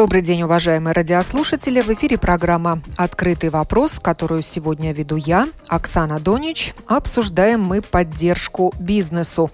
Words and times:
Добрый 0.00 0.22
день, 0.22 0.44
уважаемые 0.44 0.94
радиослушатели. 0.94 1.82
В 1.82 1.90
эфире 1.90 2.16
программа 2.16 2.80
«Открытый 2.96 3.50
вопрос», 3.50 4.00
которую 4.00 4.40
сегодня 4.40 4.94
веду 4.94 5.16
я, 5.16 5.46
Оксана 5.68 6.18
Донич. 6.18 6.72
Обсуждаем 6.86 7.60
мы 7.60 7.82
поддержку 7.82 8.72
бизнесу. 8.80 9.50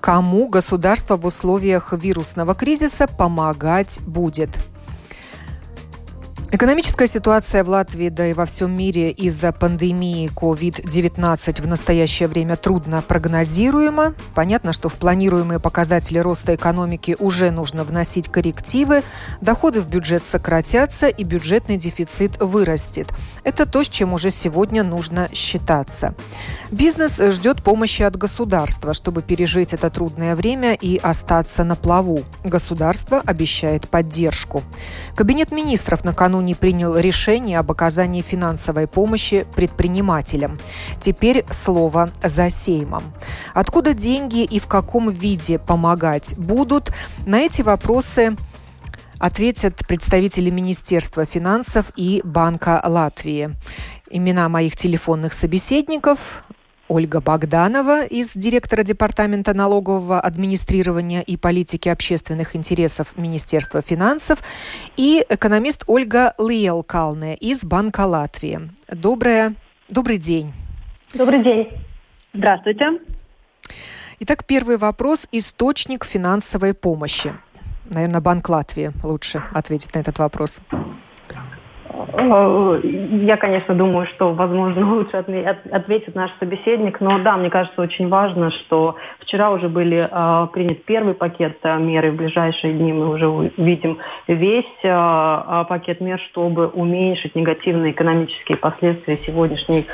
Кому 0.00 0.50
государство 0.50 1.16
в 1.16 1.24
условиях 1.24 1.94
вирусного 1.94 2.54
кризиса 2.54 3.06
помогать 3.08 3.98
будет– 4.06 4.50
Экономическая 6.56 7.06
ситуация 7.06 7.62
в 7.64 7.68
Латвии, 7.68 8.08
да 8.08 8.28
и 8.28 8.32
во 8.32 8.46
всем 8.46 8.74
мире 8.74 9.10
из-за 9.10 9.52
пандемии 9.52 10.30
COVID-19 10.34 11.60
в 11.60 11.66
настоящее 11.66 12.28
время 12.28 12.56
трудно 12.56 13.02
прогнозируема. 13.06 14.14
Понятно, 14.34 14.72
что 14.72 14.88
в 14.88 14.94
планируемые 14.94 15.60
показатели 15.60 16.18
роста 16.18 16.54
экономики 16.54 17.14
уже 17.18 17.50
нужно 17.50 17.84
вносить 17.84 18.30
коррективы, 18.30 19.02
доходы 19.42 19.82
в 19.82 19.90
бюджет 19.90 20.22
сократятся 20.26 21.08
и 21.08 21.24
бюджетный 21.24 21.76
дефицит 21.76 22.40
вырастет. 22.40 23.08
Это 23.44 23.66
то, 23.66 23.84
с 23.84 23.88
чем 23.90 24.14
уже 24.14 24.30
сегодня 24.30 24.82
нужно 24.82 25.28
считаться. 25.34 26.14
Бизнес 26.70 27.20
ждет 27.34 27.62
помощи 27.62 28.00
от 28.00 28.16
государства, 28.16 28.94
чтобы 28.94 29.20
пережить 29.20 29.74
это 29.74 29.90
трудное 29.90 30.34
время 30.34 30.72
и 30.72 30.96
остаться 30.96 31.64
на 31.64 31.76
плаву. 31.76 32.22
Государство 32.44 33.20
обещает 33.26 33.90
поддержку. 33.90 34.62
Кабинет 35.14 35.52
министров 35.52 36.02
накануне 36.02 36.45
накануне 36.46 36.54
принял 36.54 36.96
решение 36.96 37.58
об 37.58 37.70
оказании 37.70 38.22
финансовой 38.22 38.86
помощи 38.86 39.46
предпринимателям. 39.54 40.58
Теперь 41.00 41.44
слово 41.50 42.10
за 42.22 42.50
Сеймом. 42.50 43.02
Откуда 43.54 43.94
деньги 43.94 44.44
и 44.44 44.58
в 44.58 44.66
каком 44.66 45.10
виде 45.10 45.58
помогать 45.58 46.34
будут? 46.36 46.92
На 47.26 47.40
эти 47.40 47.62
вопросы 47.62 48.36
ответят 49.18 49.86
представители 49.88 50.50
Министерства 50.50 51.24
финансов 51.24 51.86
и 51.96 52.20
Банка 52.24 52.80
Латвии. 52.84 53.50
Имена 54.10 54.48
моих 54.48 54.76
телефонных 54.76 55.32
собеседников 55.32 56.44
Ольга 56.88 57.20
Богданова 57.20 58.04
из 58.04 58.32
директора 58.34 58.82
Департамента 58.82 59.54
налогового 59.54 60.20
администрирования 60.20 61.20
и 61.20 61.36
политики 61.36 61.88
общественных 61.88 62.54
интересов 62.54 63.16
Министерства 63.16 63.82
финансов 63.82 64.42
и 64.96 65.24
экономист 65.28 65.84
Ольга 65.86 66.34
Лиелкалне 66.38 67.34
из 67.34 67.64
Банка 67.64 68.06
Латвии. 68.06 68.60
Доброе, 68.88 69.54
добрый 69.88 70.18
день. 70.18 70.52
Добрый 71.14 71.42
день. 71.42 71.68
Здравствуйте. 72.32 73.00
Итак, 74.20 74.44
первый 74.46 74.76
вопрос. 74.76 75.26
Источник 75.32 76.04
финансовой 76.04 76.74
помощи. 76.74 77.32
Наверное, 77.90 78.20
Банк 78.20 78.48
Латвии 78.48 78.92
лучше 79.02 79.42
ответить 79.52 79.94
на 79.94 80.00
этот 80.00 80.18
вопрос. 80.18 80.60
Я, 81.96 83.36
конечно, 83.36 83.74
думаю, 83.74 84.06
что, 84.06 84.32
возможно, 84.32 84.86
лучше 84.94 85.16
ответит 85.16 86.14
наш 86.14 86.30
собеседник, 86.38 87.00
но 87.00 87.18
да, 87.18 87.36
мне 87.36 87.50
кажется, 87.50 87.80
очень 87.80 88.08
важно, 88.08 88.50
что 88.50 88.96
вчера 89.20 89.50
уже 89.50 89.68
были 89.68 90.08
э, 90.10 90.46
принят 90.52 90.84
первый 90.84 91.14
пакет 91.14 91.58
э, 91.62 91.78
мер, 91.78 92.06
и 92.06 92.10
в 92.10 92.16
ближайшие 92.16 92.74
дни 92.74 92.92
мы 92.92 93.08
уже 93.08 93.28
увидим 93.28 93.98
весь 94.26 94.64
э, 94.82 95.64
пакет 95.68 96.00
мер, 96.00 96.20
чтобы 96.30 96.68
уменьшить 96.68 97.34
негативные 97.34 97.92
экономические 97.92 98.58
последствия 98.58 99.18
сегодняшней 99.26 99.86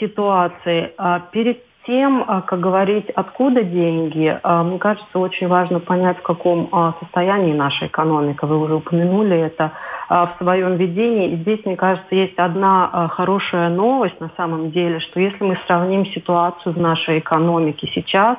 ситуации. 0.00 0.92
А 0.96 1.20
перед 1.30 1.62
тем, 1.86 2.24
как 2.24 2.58
говорить, 2.58 3.10
откуда 3.10 3.62
деньги, 3.62 4.38
мне 4.42 4.78
кажется, 4.78 5.18
очень 5.18 5.46
важно 5.46 5.78
понять, 5.78 6.18
в 6.18 6.22
каком 6.22 6.70
состоянии 7.00 7.52
наша 7.52 7.86
экономика. 7.86 8.46
Вы 8.46 8.58
уже 8.58 8.76
упомянули 8.76 9.36
это. 9.36 9.72
А, 10.08 10.26
в 10.26 10.38
своем 10.38 10.76
видении. 10.76 11.36
Здесь, 11.36 11.64
мне 11.64 11.76
кажется, 11.76 12.14
есть 12.14 12.38
одна 12.38 12.88
а, 12.92 13.08
хорошая 13.08 13.68
новость 13.70 14.20
на 14.20 14.30
самом 14.36 14.70
деле, 14.70 15.00
что 15.00 15.18
если 15.18 15.42
мы 15.42 15.58
сравним 15.66 16.06
ситуацию 16.06 16.74
в 16.74 16.80
нашей 16.80 17.18
экономике 17.18 17.90
сейчас, 17.92 18.38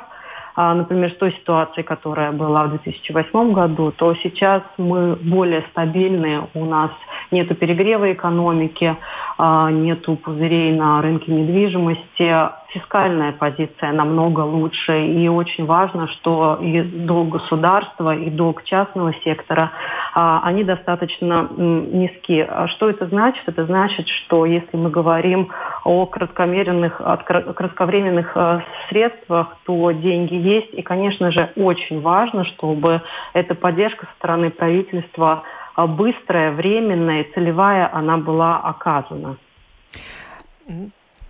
а, 0.56 0.73
например, 0.73 1.11
с 1.11 1.17
той 1.17 1.33
ситуацией, 1.33 1.83
которая 1.83 2.31
была 2.31 2.63
в 2.63 2.69
2008 2.69 3.51
году, 3.51 3.91
то 3.91 4.16
сейчас 4.16 4.63
мы 4.77 5.17
более 5.17 5.63
стабильны, 5.72 6.44
у 6.53 6.63
нас 6.63 6.91
нет 7.31 7.47
перегрева 7.59 8.13
экономики, 8.13 8.95
нет 9.38 10.06
пузырей 10.23 10.72
на 10.72 11.01
рынке 11.01 11.31
недвижимости, 11.31 12.33
фискальная 12.69 13.31
позиция 13.31 13.91
намного 13.91 14.41
лучше. 14.41 15.05
И 15.07 15.28
очень 15.28 15.66
важно, 15.66 16.07
что 16.07 16.57
и 16.61 16.81
долг 16.81 17.29
государства, 17.29 18.16
и 18.16 18.29
долг 18.29 18.63
частного 18.63 19.13
сектора, 19.23 19.72
а, 20.13 20.41
они 20.44 20.63
достаточно 20.63 21.47
низки. 21.57 22.45
А 22.47 22.67
что 22.67 22.89
это 22.89 23.07
значит? 23.07 23.44
Это 23.47 23.66
значит, 23.66 24.07
что 24.07 24.45
если 24.45 24.75
мы 24.75 24.89
говорим 24.89 25.50
о 25.83 26.06
кратковременных, 26.06 27.00
о 27.00 27.17
кратковременных 27.17 28.35
а, 28.35 28.63
средствах, 28.89 29.57
то 29.66 29.91
деньги 29.91 30.35
есть. 30.35 30.73
И, 30.73 30.81
конечно 30.81 31.31
же, 31.31 31.51
очень 31.56 32.01
важно, 32.01 32.45
чтобы 32.45 33.01
эта 33.33 33.56
поддержка 33.56 34.06
со 34.06 34.11
стороны 34.17 34.50
правительства 34.50 35.44
быстрая, 35.75 36.51
временная, 36.51 37.27
целевая, 37.35 37.88
она 37.94 38.17
была 38.17 38.57
оказана. 38.57 39.38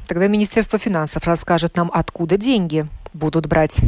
Тогда 0.08 0.28
Министерство 0.28 0.80
финансов 0.80 1.28
расскажет 1.28 1.76
нам, 1.76 1.90
откуда 1.94 2.38
деньги 2.38 2.86
будут 3.14 3.48
брать. 3.48 3.80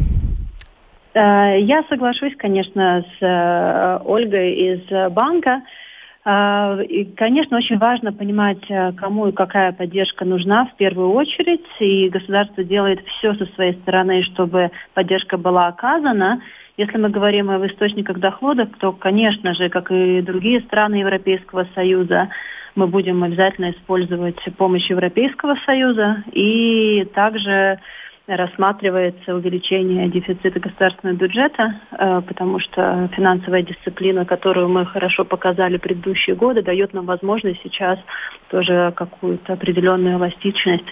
Э, 1.14 1.60
я 1.60 1.84
соглашусь, 1.90 2.36
конечно, 2.38 3.06
с 3.20 3.24
э, 3.24 4.00
Ольгой 4.06 4.54
из 4.54 5.12
банка. 5.12 5.62
Э, 6.26 6.84
и, 6.84 7.06
конечно, 7.16 7.58
очень 7.58 7.78
важно 7.78 8.14
понимать, 8.14 8.66
кому 8.98 9.28
и 9.28 9.32
какая 9.32 9.72
поддержка 9.72 10.26
нужна 10.26 10.66
в 10.66 10.76
первую 10.76 11.12
очередь. 11.12 11.66
И 11.80 12.10
государство 12.10 12.64
делает 12.64 13.06
все 13.06 13.34
со 13.36 13.46
своей 13.54 13.74
стороны, 13.82 14.24
чтобы 14.24 14.72
поддержка 14.94 15.38
была 15.38 15.68
оказана. 15.68 16.42
Если 16.78 16.98
мы 16.98 17.10
говорим 17.10 17.50
об 17.50 17.66
источниках 17.66 18.20
доходов, 18.20 18.70
то, 18.80 18.94
конечно 18.94 19.54
же, 19.54 19.68
как 19.68 19.92
и 19.92 20.22
другие 20.22 20.62
страны 20.62 20.96
Европейского 20.96 21.68
Союза, 21.76 22.30
мы 22.76 22.88
будем 22.88 23.22
обязательно 23.22 23.72
использовать 23.72 24.40
помощь 24.58 24.90
Европейского 24.90 25.56
Союза 25.66 26.24
и 26.32 27.06
также 27.14 27.80
рассматривается 28.36 29.36
увеличение 29.36 30.08
дефицита 30.10 30.60
государственного 30.60 31.18
бюджета, 31.18 31.82
э, 31.92 32.22
потому 32.28 32.60
что 32.60 33.10
финансовая 33.16 33.64
дисциплина, 33.64 34.26
которую 34.26 34.70
мы 34.70 34.86
хорошо 34.86 35.26
показали 35.26 35.78
предыдущие 35.78 36.36
годы, 36.36 36.62
дает 36.62 36.94
нам 36.94 37.06
возможность 37.06 37.62
сейчас 37.64 38.00
тоже 38.50 38.94
какую-то 38.96 39.54
определенную 39.54 40.18
эластичность 40.18 40.86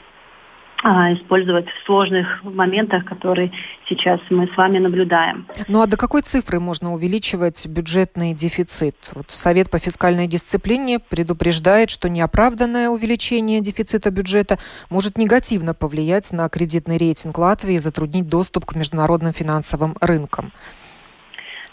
использовать 0.83 1.67
в 1.67 1.85
сложных 1.85 2.43
моментах, 2.43 3.05
которые 3.05 3.51
сейчас 3.89 4.19
мы 4.29 4.47
с 4.47 4.55
вами 4.57 4.79
наблюдаем. 4.79 5.47
Ну 5.67 5.81
а 5.81 5.88
до 5.88 5.97
какой 5.97 6.22
цифры 6.22 6.59
можно 6.59 6.93
увеличивать 6.93 7.66
бюджетный 7.67 8.34
дефицит? 8.34 8.96
Вот 9.16 9.29
Совет 9.29 9.69
по 9.69 9.79
фискальной 9.79 10.28
дисциплине 10.28 10.99
предупреждает, 10.99 11.90
что 11.90 12.09
неоправданное 12.09 12.90
увеличение 12.90 13.61
дефицита 13.61 14.11
бюджета 14.11 14.57
может 14.90 15.17
негативно 15.17 15.73
повлиять 15.73 16.31
на 16.31 16.47
кредитный 16.49 16.97
рейтинг 16.97 17.37
Латвии 17.37 17.75
и 17.75 17.79
затруднить 17.79 18.29
доступ 18.29 18.66
к 18.66 18.75
международным 18.75 19.34
финансовым 19.34 19.96
рынкам. 20.02 20.52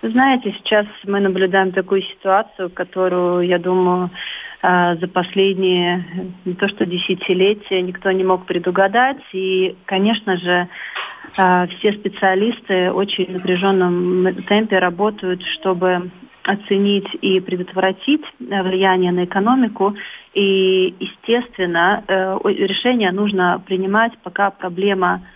Знаете, 0.02 0.54
сейчас 0.58 0.86
мы 1.04 1.20
наблюдаем 1.20 1.72
такую 1.72 2.02
ситуацию, 2.02 2.68
которую, 2.68 3.46
я 3.46 3.58
думаю, 3.58 4.04
а, 4.04 4.10
за 4.64 5.08
последние 5.08 6.32
не 6.46 6.54
то 6.54 6.68
что 6.68 6.86
десятилетия 6.86 7.82
никто 7.82 8.10
не 8.12 8.24
мог 8.24 8.46
предугадать. 8.46 9.18
И, 9.32 9.76
конечно 9.84 10.38
же, 10.38 10.68
а, 11.36 11.66
все 11.66 11.92
специалисты 11.92 12.90
очень 12.90 13.26
в 13.26 13.30
напряженном 13.30 14.42
темпе 14.44 14.78
работают, 14.78 15.42
чтобы 15.42 16.10
оценить 16.44 17.08
и 17.20 17.40
предотвратить 17.40 18.22
а, 18.50 18.62
влияние 18.62 19.12
на 19.12 19.24
экономику. 19.24 19.94
И, 20.32 20.94
естественно, 20.98 22.02
э, 22.06 22.38
решение 22.44 23.12
нужно 23.12 23.62
принимать, 23.66 24.12
пока 24.22 24.50
проблема 24.50 25.26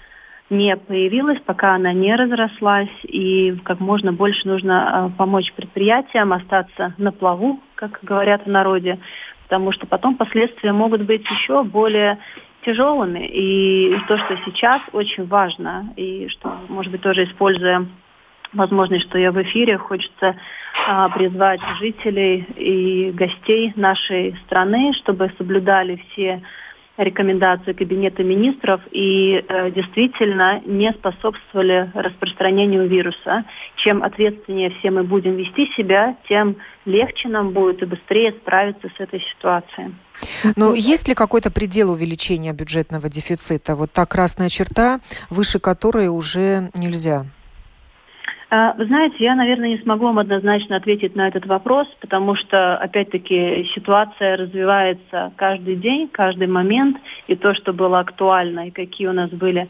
не 0.50 0.76
появилась, 0.76 1.40
пока 1.40 1.74
она 1.74 1.92
не 1.92 2.14
разрослась, 2.14 2.88
и 3.02 3.54
как 3.64 3.80
можно 3.80 4.12
больше 4.12 4.48
нужно 4.48 5.12
помочь 5.18 5.52
предприятиям 5.52 6.32
остаться 6.32 6.94
на 6.96 7.12
плаву, 7.12 7.60
как 7.74 7.98
говорят 8.02 8.46
в 8.46 8.50
народе, 8.50 8.98
потому 9.44 9.72
что 9.72 9.86
потом 9.86 10.16
последствия 10.16 10.72
могут 10.72 11.02
быть 11.02 11.28
еще 11.30 11.62
более 11.64 12.18
тяжелыми. 12.64 13.26
И 13.26 13.98
то, 14.08 14.16
что 14.18 14.38
сейчас 14.46 14.80
очень 14.92 15.26
важно, 15.26 15.92
и 15.96 16.28
что, 16.28 16.52
может 16.68 16.92
быть, 16.92 17.02
тоже 17.02 17.24
используя 17.24 17.86
возможность, 18.52 19.04
что 19.08 19.18
я 19.18 19.30
в 19.30 19.42
эфире, 19.42 19.76
хочется 19.76 20.36
а, 20.86 21.10
призвать 21.10 21.60
жителей 21.78 22.46
и 22.56 23.10
гостей 23.10 23.72
нашей 23.76 24.36
страны, 24.46 24.92
чтобы 24.94 25.30
соблюдали 25.36 26.02
все 26.08 26.42
рекомендации 26.98 27.72
Кабинета 27.72 28.24
министров 28.24 28.80
и 28.90 29.34
э, 29.34 29.70
действительно 29.70 30.60
не 30.66 30.92
способствовали 30.92 31.90
распространению 31.94 32.88
вируса. 32.88 33.44
Чем 33.76 34.02
ответственнее 34.02 34.70
все 34.78 34.90
мы 34.90 35.04
будем 35.04 35.36
вести 35.36 35.70
себя, 35.76 36.16
тем 36.28 36.56
легче 36.84 37.28
нам 37.28 37.50
будет 37.50 37.82
и 37.82 37.86
быстрее 37.86 38.32
справиться 38.32 38.88
с 38.96 39.00
этой 39.00 39.20
ситуацией. 39.20 39.94
Но 40.56 40.74
есть 40.74 41.06
ли 41.06 41.14
какой-то 41.14 41.50
предел 41.50 41.92
увеличения 41.92 42.52
бюджетного 42.52 43.08
дефицита? 43.08 43.76
Вот 43.76 43.92
та 43.92 44.04
красная 44.04 44.48
черта, 44.48 45.00
выше 45.30 45.60
которой 45.60 46.08
уже 46.08 46.70
нельзя? 46.74 47.26
А, 48.50 48.72
вы 48.72 48.86
знаете, 48.86 49.16
я, 49.18 49.34
наверное, 49.34 49.68
не 49.68 49.78
смогу 49.78 50.06
вам 50.06 50.18
однозначно 50.18 50.76
ответить 50.76 51.14
на 51.14 51.28
этот 51.28 51.44
вопрос, 51.44 51.86
потому 52.00 52.34
что, 52.34 52.78
опять-таки, 52.78 53.68
ситуация 53.74 54.38
развивается 54.38 55.32
каждый 55.36 55.76
день, 55.76 56.08
каждый 56.08 56.46
момент, 56.46 56.96
и 57.26 57.36
то, 57.36 57.54
что 57.54 57.74
было 57.74 57.98
актуально, 58.00 58.68
и 58.68 58.70
какие 58.70 59.06
у 59.06 59.12
нас 59.12 59.28
были, 59.30 59.68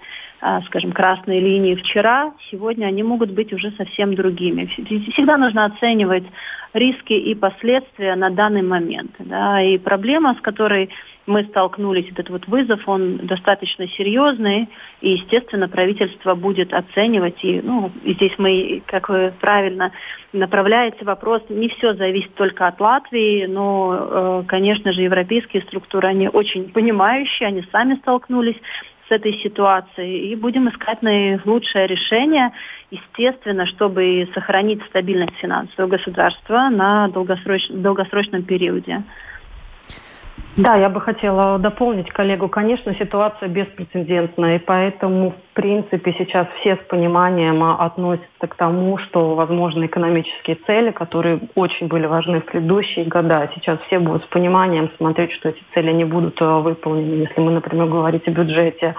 скажем, 0.67 0.93
красные 0.93 1.41
линии 1.41 1.75
вчера, 1.75 2.33
сегодня 2.51 2.87
они 2.87 3.03
могут 3.03 3.31
быть 3.33 3.53
уже 3.53 3.73
совсем 3.73 4.15
другими. 4.15 4.67
Всегда 5.13 5.37
нужно 5.37 5.65
оценивать 5.65 6.25
риски 6.73 7.13
и 7.13 7.35
последствия 7.35 8.15
на 8.15 8.31
данный 8.31 8.63
момент. 8.63 9.13
Да, 9.19 9.61
и 9.61 9.79
проблема, 9.79 10.35
с 10.35 10.41
которой 10.41 10.91
мы 11.27 11.45
столкнулись, 11.45 12.11
этот 12.11 12.31
вот 12.31 12.47
вызов, 12.47 12.89
он 12.89 13.19
достаточно 13.27 13.87
серьезный, 13.89 14.69
и, 15.01 15.11
естественно, 15.11 15.69
правительство 15.69 16.35
будет 16.35 16.73
оценивать, 16.73 17.43
и, 17.43 17.61
ну, 17.61 17.91
и 18.03 18.15
здесь 18.15 18.33
мы, 18.39 18.83
как 18.87 19.09
вы 19.09 19.33
правильно 19.41 19.93
направляете 20.33 21.05
вопрос, 21.05 21.43
не 21.49 21.69
все 21.69 21.95
зависит 21.95 22.35
только 22.35 22.67
от 22.67 22.81
Латвии, 22.81 23.47
но, 23.47 23.99
э, 24.01 24.43
конечно 24.47 24.93
же, 24.93 25.03
европейские 25.03 25.63
структуры, 25.63 26.09
они 26.09 26.29
очень 26.29 26.71
понимающие, 26.71 27.49
они 27.49 27.63
сами 27.73 27.97
столкнулись 27.97 28.57
с 29.09 29.11
этой 29.11 29.35
ситуацией 29.43 30.31
и 30.31 30.37
будем 30.37 30.69
искать 30.69 31.03
наилучшее 31.03 31.87
решение, 31.87 32.53
естественно, 32.91 33.67
чтобы 33.67 34.29
сохранить 34.35 34.83
стабильность 34.85 35.37
финансового 35.37 35.91
государства 35.91 36.69
на 36.71 37.09
долгосроч... 37.09 37.69
долгосрочном 37.71 38.43
периоде. 38.43 39.03
Да, 40.59 40.75
я 40.75 40.89
бы 40.89 41.01
хотела 41.01 41.57
дополнить 41.57 42.11
коллегу. 42.11 42.49
Конечно, 42.49 42.93
ситуация 42.97 43.49
беспрецедентная, 43.49 44.57
и 44.57 44.59
поэтому, 44.59 45.31
в 45.31 45.55
принципе, 45.55 46.13
сейчас 46.19 46.49
все 46.59 46.75
с 46.75 46.81
пониманием 46.89 47.63
относятся 47.63 48.49
к 48.49 48.57
тому, 48.57 48.99
что 48.99 49.37
возможны 49.37 49.87
экономические 49.87 50.57
цели, 50.67 50.91
которые 50.91 51.39
очень 51.55 51.87
были 51.87 52.07
важны 52.07 52.41
в 52.41 52.47
предыдущие 52.47 53.05
года. 53.05 53.49
Сейчас 53.55 53.79
все 53.87 54.01
будут 54.01 54.25
с 54.25 54.27
пониманием 54.27 54.91
смотреть, 54.97 55.31
что 55.31 55.51
эти 55.51 55.63
цели 55.75 55.93
не 55.93 56.05
будут 56.05 56.43
э, 56.43 56.45
выполнены, 56.45 57.23
если 57.29 57.41
мы, 57.41 57.53
например, 57.53 57.87
говорить 57.87 58.27
о 58.27 58.33
бюджете 58.33 58.97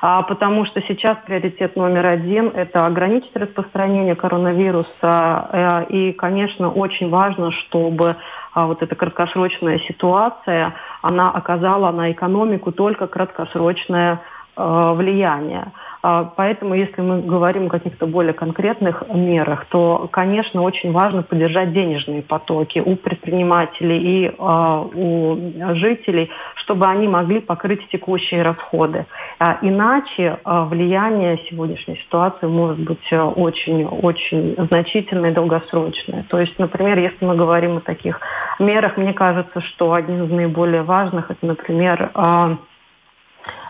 потому 0.00 0.64
что 0.66 0.80
сейчас 0.82 1.16
приоритет 1.26 1.76
номер 1.76 2.06
один– 2.06 2.48
это 2.54 2.86
ограничить 2.86 3.34
распространение 3.34 4.14
коронавируса. 4.14 5.48
Э, 5.52 5.86
и, 5.88 6.12
конечно, 6.12 6.70
очень 6.70 7.10
важно, 7.10 7.50
чтобы 7.52 8.16
а, 8.54 8.66
вот 8.66 8.82
эта 8.82 8.94
краткосрочная 8.94 9.78
ситуация, 9.80 10.74
она 11.02 11.30
оказала 11.30 11.92
на 11.92 12.10
экономику 12.12 12.72
только 12.72 13.06
краткосрочное 13.06 14.20
э, 14.56 14.92
влияние. 14.96 15.72
А, 16.00 16.24
поэтому, 16.36 16.74
если 16.74 17.00
мы 17.00 17.20
говорим 17.22 17.66
о 17.66 17.70
каких-то 17.70 18.06
более 18.06 18.32
конкретных 18.32 19.02
мерах, 19.12 19.66
то, 19.66 20.08
конечно, 20.10 20.62
очень 20.62 20.92
важно 20.92 21.22
поддержать 21.22 21.72
денежные 21.72 22.22
потоки 22.22 22.78
у 22.78 22.96
предпринимателей 22.96 23.98
и 23.98 24.34
а, 24.38 24.82
у 24.82 25.36
жителей, 25.74 26.30
чтобы 26.68 26.86
они 26.86 27.08
могли 27.08 27.40
покрыть 27.40 27.88
текущие 27.88 28.42
расходы. 28.42 29.06
А, 29.38 29.58
иначе 29.62 30.38
влияние 30.44 31.38
сегодняшней 31.48 31.96
ситуации 31.96 32.46
может 32.46 32.78
быть 32.78 33.10
очень-очень 33.10 34.54
значительное 34.68 35.30
и 35.30 35.34
долгосрочное. 35.34 36.26
То 36.28 36.38
есть, 36.38 36.58
например, 36.58 36.98
если 36.98 37.24
мы 37.24 37.36
говорим 37.36 37.78
о 37.78 37.80
таких 37.80 38.20
мерах, 38.58 38.98
мне 38.98 39.14
кажется, 39.14 39.62
что 39.62 39.94
один 39.94 40.24
из 40.24 40.30
наиболее 40.30 40.82
важных, 40.82 41.30
это, 41.30 41.46
например, 41.46 42.10
а, 42.14 42.58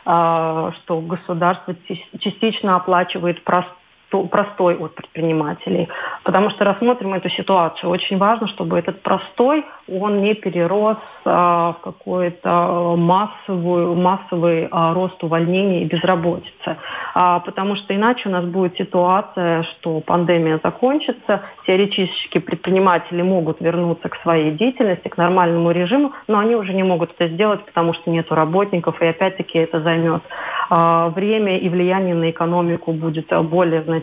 что 0.05 1.01
государство 1.01 1.77
частично 2.19 2.75
оплачивает 2.75 3.45
простой 3.45 3.78
от 4.13 4.95
предпринимателей. 4.95 5.89
Потому 6.25 6.51
что 6.51 6.65
рассмотрим 6.65 7.15
эту 7.15 7.29
ситуацию. 7.31 7.91
Очень 7.91 8.19
важно, 8.19 8.49
чтобы 8.49 8.79
этот 8.79 9.03
простой, 9.03 9.65
он 9.89 10.23
не 10.23 10.35
перерос 10.35 10.99
а, 11.25 11.73
в 11.73 11.81
какой-то 11.83 12.95
массовый, 12.97 13.95
массовый 13.95 14.69
а, 14.71 14.95
рост 14.95 15.23
увольнений 15.23 15.83
и 15.83 15.85
безработицы. 15.85 16.77
А, 17.15 17.41
потому 17.41 17.77
что 17.77 17.95
иначе 17.95 18.29
у 18.29 18.33
нас 18.33 18.45
будет 18.45 18.77
ситуация, 18.77 19.63
что 19.65 20.01
пандемия 20.01 20.61
закончится, 20.63 21.43
теоретически 21.67 22.39
предприниматели 22.39 23.23
могут 23.23 23.61
вернуться 23.61 24.09
к 24.09 24.17
своей 24.23 24.53
деятельности, 24.53 25.09
к 25.09 25.17
нормальному 25.17 25.71
режиму, 25.71 26.13
но 26.27 26.39
они 26.39 26.55
уже 26.55 26.73
не 26.73 26.83
могут 26.83 27.13
это 27.19 27.33
сделать, 27.33 27.65
потому 27.65 27.95
что 27.95 28.11
нет 28.11 28.31
работников, 28.31 29.01
и 29.01 29.07
опять-таки 29.07 29.59
это 29.59 29.81
займет 29.81 30.23
а, 30.71 31.09
время 31.11 31.59
и 31.59 31.69
влияние 31.69 32.15
на 32.15 32.31
экономику 32.31 32.93
будет 32.93 33.29
более 33.51 33.83
значительное. 33.83 33.98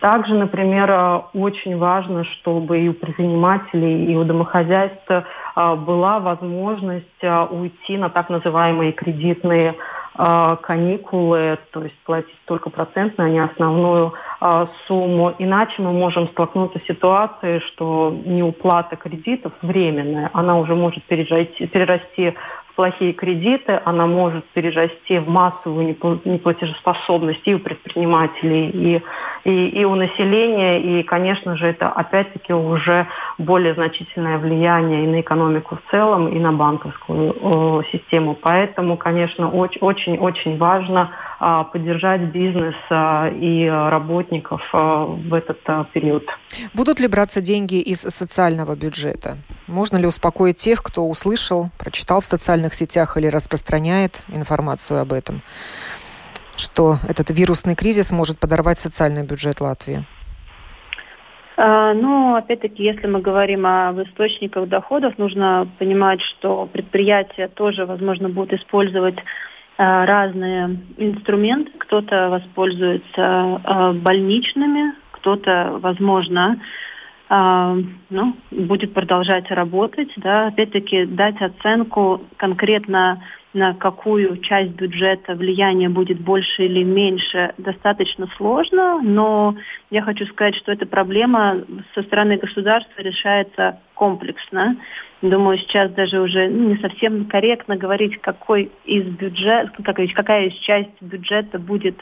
Также, 0.00 0.34
например, 0.34 1.24
очень 1.34 1.76
важно, 1.76 2.24
чтобы 2.24 2.80
и 2.80 2.88
у 2.88 2.94
предпринимателей, 2.94 4.06
и 4.06 4.16
у 4.16 4.24
домохозяйств 4.24 5.10
была 5.56 6.20
возможность 6.20 7.24
уйти 7.50 7.98
на 7.98 8.08
так 8.08 8.30
называемые 8.30 8.92
кредитные 8.92 9.74
каникулы, 10.62 11.58
то 11.70 11.84
есть 11.84 11.94
платить 12.04 12.34
только 12.44 12.68
процентную, 12.68 13.28
а 13.28 13.30
не 13.30 13.38
основную 13.38 14.12
сумму. 14.86 15.34
Иначе 15.38 15.82
мы 15.82 15.92
можем 15.92 16.28
столкнуться 16.28 16.80
с 16.80 16.86
ситуацией, 16.86 17.60
что 17.60 18.12
неуплата 18.24 18.96
кредитов 18.96 19.52
временная, 19.62 20.30
она 20.32 20.58
уже 20.58 20.74
может 20.74 21.04
перерасти, 21.04 21.66
перерасти 21.66 22.34
плохие 22.74 23.12
кредиты, 23.12 23.80
она 23.84 24.06
может 24.06 24.44
перерасти 24.46 25.18
в 25.18 25.28
массовую 25.28 25.96
неплатежеспособность 26.24 27.42
и 27.44 27.54
у 27.54 27.58
предпринимателей, 27.58 28.70
и, 28.70 29.02
и, 29.44 29.68
и 29.68 29.84
у 29.84 29.94
населения. 29.94 30.80
И, 30.80 31.02
конечно 31.02 31.56
же, 31.56 31.66
это 31.66 31.88
опять-таки 31.88 32.52
уже 32.52 33.06
более 33.38 33.74
значительное 33.74 34.38
влияние 34.38 35.04
и 35.04 35.06
на 35.06 35.20
экономику 35.20 35.76
в 35.76 35.90
целом, 35.90 36.28
и 36.28 36.38
на 36.38 36.52
банковскую 36.52 37.32
э, 37.32 37.82
систему. 37.92 38.34
Поэтому, 38.34 38.96
конечно, 38.96 39.50
очень-очень 39.50 40.58
важно 40.58 41.10
э, 41.40 41.64
поддержать 41.72 42.22
бизнес 42.22 42.74
э, 42.90 43.34
и 43.34 43.66
работников 43.68 44.62
э, 44.72 45.04
в 45.28 45.34
этот 45.34 45.58
э, 45.66 45.84
период. 45.92 46.24
Будут 46.74 47.00
ли 47.00 47.08
браться 47.08 47.40
деньги 47.40 47.80
из 47.80 48.00
социального 48.00 48.76
бюджета? 48.76 49.36
Можно 49.66 49.98
ли 49.98 50.06
успокоить 50.06 50.56
тех, 50.56 50.82
кто 50.82 51.08
услышал, 51.08 51.70
прочитал 51.78 52.20
в 52.20 52.24
социальных 52.24 52.74
сетях 52.74 53.16
или 53.16 53.28
распространяет 53.28 54.24
информацию 54.28 55.00
об 55.00 55.12
этом, 55.12 55.42
что 56.60 56.96
этот 57.08 57.30
вирусный 57.30 57.74
кризис 57.74 58.10
может 58.10 58.38
подорвать 58.38 58.78
социальный 58.78 59.24
бюджет 59.26 59.60
Латвии? 59.60 60.04
А, 61.56 61.92
ну, 61.92 62.36
опять-таки, 62.36 62.82
если 62.82 63.06
мы 63.06 63.20
говорим 63.20 63.66
об 63.66 64.00
источниках 64.00 64.68
доходов, 64.68 65.18
нужно 65.18 65.68
понимать, 65.78 66.20
что 66.22 66.66
предприятия 66.72 67.48
тоже, 67.48 67.84
возможно, 67.84 68.28
будут 68.28 68.60
использовать 68.60 69.18
а, 69.76 70.06
разные 70.06 70.78
инструменты. 70.96 71.72
Кто-то 71.78 72.30
воспользуется 72.30 73.10
а, 73.18 73.92
больничными, 73.92 74.94
кто-то, 75.12 75.78
возможно, 75.82 76.60
ну, 77.30 78.36
будет 78.50 78.92
продолжать 78.92 79.48
работать, 79.52 80.10
да, 80.16 80.48
опять-таки 80.48 81.06
дать 81.06 81.40
оценку 81.40 82.22
конкретно 82.36 83.22
на 83.52 83.74
какую 83.74 84.38
часть 84.38 84.72
бюджета 84.72 85.34
влияние 85.34 85.88
будет 85.88 86.20
больше 86.20 86.64
или 86.64 86.82
меньше, 86.82 87.52
достаточно 87.58 88.28
сложно, 88.36 89.00
но 89.02 89.56
я 89.90 90.02
хочу 90.02 90.26
сказать, 90.26 90.56
что 90.56 90.72
эта 90.72 90.86
проблема 90.86 91.64
со 91.94 92.02
стороны 92.02 92.36
государства 92.36 93.00
решается 93.00 93.80
комплексно. 93.94 94.76
Думаю, 95.22 95.58
сейчас 95.58 95.92
даже 95.92 96.20
уже 96.20 96.48
ну, 96.48 96.70
не 96.70 96.78
совсем 96.78 97.26
корректно 97.26 97.76
говорить, 97.76 98.20
какой 98.20 98.70
из 98.84 99.04
бюджета, 99.04 99.70
какая 99.82 100.46
из 100.46 100.54
часть 100.60 101.00
бюджета 101.00 101.58
будет 101.58 101.96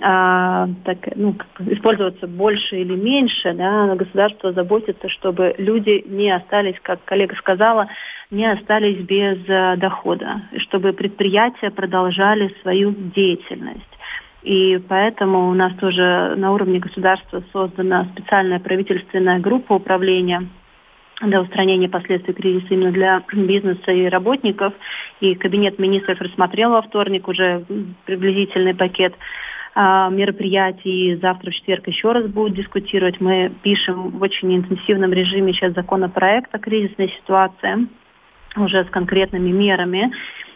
а, 0.00 0.68
так, 0.84 0.98
ну, 1.16 1.34
использоваться 1.60 2.26
больше 2.26 2.76
или 2.76 2.94
меньше, 2.94 3.54
да, 3.54 3.94
государство 3.94 4.52
заботится, 4.52 5.08
чтобы 5.08 5.54
люди 5.56 6.04
не 6.06 6.30
остались, 6.30 6.76
как 6.82 7.02
коллега 7.04 7.34
сказала, 7.36 7.88
не 8.30 8.44
остались 8.44 8.98
без 8.98 9.38
а, 9.48 9.76
дохода, 9.76 10.42
чтобы 10.58 10.92
предприятия 10.92 11.70
продолжали 11.70 12.54
свою 12.60 12.92
деятельность. 12.92 13.82
И 14.42 14.78
поэтому 14.86 15.48
у 15.48 15.54
нас 15.54 15.74
тоже 15.76 16.34
на 16.36 16.52
уровне 16.52 16.78
государства 16.78 17.42
создана 17.52 18.04
специальная 18.12 18.60
правительственная 18.60 19.40
группа 19.40 19.72
управления 19.72 20.46
для 21.22 21.40
устранения 21.40 21.88
последствий 21.88 22.34
кризиса 22.34 22.66
именно 22.70 22.92
для 22.92 23.22
бизнеса 23.32 23.90
и 23.92 24.06
работников. 24.06 24.74
И 25.20 25.34
Кабинет 25.34 25.78
министров 25.78 26.20
рассмотрел 26.20 26.70
во 26.70 26.82
вторник 26.82 27.26
уже 27.28 27.64
приблизительный 28.04 28.74
пакет 28.74 29.14
мероприятий. 29.76 31.18
Завтра, 31.20 31.50
в 31.50 31.54
четверг, 31.54 31.86
еще 31.86 32.12
раз 32.12 32.26
будут 32.26 32.54
дискутировать. 32.54 33.20
Мы 33.20 33.52
пишем 33.62 34.10
в 34.10 34.22
очень 34.22 34.56
интенсивном 34.56 35.12
режиме 35.12 35.52
сейчас 35.52 35.74
законопроект 35.74 36.54
о 36.54 36.58
кризисной 36.58 37.10
ситуации 37.10 37.86
уже 38.56 38.84
с 38.84 38.90
конкретными 38.90 39.50
мерами. 39.50 40.12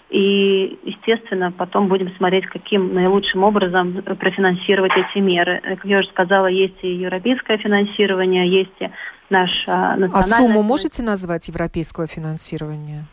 И, 0.09 0.79
естественно, 0.83 1.53
потом 1.53 1.87
будем 1.87 2.11
смотреть, 2.17 2.47
каким 2.47 2.95
наилучшим 2.95 3.45
образом 3.45 4.03
профинансировать 4.03 4.93
эти 4.97 5.19
меры. 5.19 5.61
Как 5.63 5.85
я 5.85 6.01
уже 6.01 6.09
сказала, 6.09 6.47
есть 6.47 6.83
и 6.83 6.95
европейское 6.95 7.59
финансирование, 7.59 8.49
есть 8.49 8.75
и 8.81 8.91
наш 9.29 9.65
а, 9.69 9.97
национальное... 9.97 10.39
А 10.39 10.41
сумму 10.41 10.63
можете 10.63 11.03
назвать 11.03 11.47
европейского 11.47 12.09
финансирования? 12.09 13.05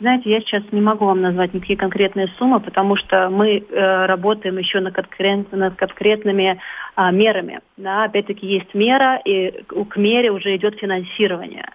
Знаете, 0.00 0.30
я 0.30 0.40
сейчас 0.40 0.62
не 0.72 0.80
могу 0.80 1.06
вам 1.06 1.20
назвать 1.20 1.54
никакие 1.54 1.78
конкретные 1.78 2.28
суммы, 2.38 2.60
потому 2.60 2.96
что 2.96 3.28
мы 3.30 3.58
э, 3.58 4.06
работаем 4.06 4.58
еще 4.58 4.80
над, 4.80 4.94
конкрет, 4.94 5.52
над 5.52 5.76
конкретными 5.76 6.58
э, 6.96 7.12
мерами. 7.12 7.60
Да? 7.76 8.04
Опять-таки 8.04 8.46
есть 8.46 8.74
мера, 8.74 9.20
и 9.24 9.62
к 9.62 9.96
мере 9.96 10.30
уже 10.30 10.56
идет 10.56 10.78
финансирование. 10.78 11.68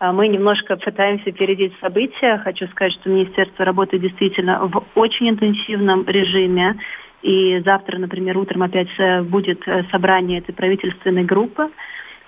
А 0.00 0.12
мы 0.12 0.28
немножко 0.28 0.76
пытаемся 0.76 1.30
опередить 1.30 1.72
события. 1.80 2.38
Хочу 2.38 2.66
сказать, 2.68 2.92
что 2.92 3.10
Министерство 3.10 3.64
работает 3.64 4.02
действительно 4.02 4.66
в 4.66 4.84
очень 4.94 5.28
интенсивном 5.30 6.04
режиме. 6.06 6.78
И 7.22 7.60
завтра, 7.64 7.98
например, 7.98 8.38
утром 8.38 8.62
опять 8.62 8.88
э, 8.98 9.22
будет 9.22 9.66
э, 9.66 9.84
собрание 9.90 10.38
этой 10.38 10.52
правительственной 10.52 11.24
группы 11.24 11.70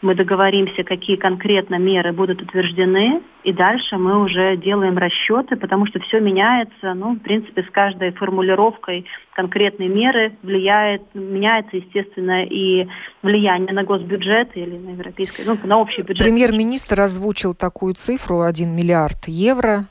мы 0.02 0.14
договоримся, 0.14 0.82
какие 0.82 1.16
конкретно 1.16 1.74
меры 1.76 2.12
будут 2.12 2.40
утверждены, 2.40 3.20
и 3.44 3.52
дальше 3.52 3.96
мы 3.96 4.22
уже 4.22 4.56
делаем 4.56 4.96
расчеты, 4.96 5.56
потому 5.56 5.86
что 5.86 6.00
все 6.00 6.20
меняется, 6.20 6.94
ну, 6.94 7.14
в 7.14 7.18
принципе, 7.18 7.62
с 7.62 7.70
каждой 7.70 8.12
формулировкой 8.12 9.04
конкретной 9.34 9.88
меры 9.88 10.36
влияет, 10.42 11.02
меняется, 11.14 11.76
естественно, 11.76 12.44
и 12.44 12.88
влияние 13.22 13.72
на 13.72 13.84
госбюджет 13.84 14.56
или 14.56 14.76
на 14.76 14.90
европейский, 14.90 15.42
ну, 15.44 15.58
на 15.64 15.78
общий 15.78 16.02
бюджет. 16.02 16.24
Премьер-министр 16.24 17.00
озвучил 17.00 17.54
такую 17.54 17.94
цифру, 17.94 18.42
1 18.42 18.70
миллиард 18.70 19.28
евро. 19.28 19.86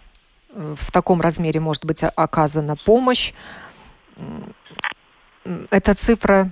В 0.51 0.91
таком 0.91 1.21
размере 1.21 1.59
может 1.59 1.85
быть 1.85 2.03
оказана 2.03 2.75
помощь. 2.75 3.33
Эта 5.69 5.93
цифра, 5.93 6.49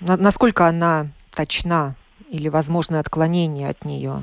насколько 0.00 0.66
она 0.66 1.08
точна? 1.34 1.94
Или 2.32 2.48
возможное 2.48 3.00
отклонение 3.00 3.68
от 3.68 3.84
нее? 3.84 4.22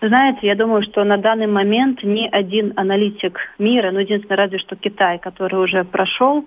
Знаете, 0.00 0.46
я 0.46 0.54
думаю, 0.54 0.82
что 0.82 1.04
на 1.04 1.18
данный 1.18 1.46
момент 1.46 2.02
ни 2.02 2.26
один 2.26 2.72
аналитик 2.76 3.38
мира, 3.58 3.90
ну, 3.90 4.00
единственное, 4.00 4.36
разве 4.36 4.58
что 4.58 4.76
Китай, 4.76 5.18
который 5.18 5.62
уже 5.62 5.84
прошел 5.84 6.44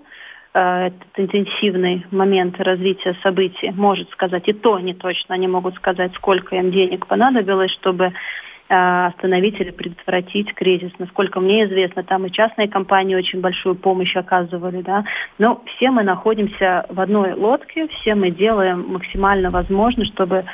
э, 0.54 0.88
этот 0.88 1.08
интенсивный 1.16 2.06
момент 2.10 2.60
развития 2.60 3.16
событий, 3.22 3.70
может 3.70 4.10
сказать, 4.10 4.46
и 4.48 4.52
то 4.52 4.78
не 4.78 4.94
точно, 4.94 5.34
они 5.34 5.48
могут 5.48 5.74
сказать, 5.76 6.12
сколько 6.14 6.56
им 6.56 6.70
денег 6.70 7.06
понадобилось, 7.06 7.72
чтобы 7.72 8.12
остановить 8.68 9.60
или 9.60 9.70
предотвратить 9.70 10.54
кризис. 10.54 10.92
Насколько 10.98 11.40
мне 11.40 11.64
известно, 11.64 12.02
там 12.02 12.26
и 12.26 12.30
частные 12.30 12.68
компании 12.68 13.14
очень 13.14 13.40
большую 13.40 13.74
помощь 13.74 14.14
оказывали, 14.14 14.82
да. 14.82 15.04
Но 15.38 15.62
все 15.64 15.90
мы 15.90 16.02
находимся 16.02 16.84
в 16.88 17.00
одной 17.00 17.32
лодке, 17.32 17.88
все 17.88 18.14
мы 18.14 18.30
делаем 18.30 18.84
максимально 18.88 19.50
возможно, 19.50 20.04
чтобы 20.04 20.44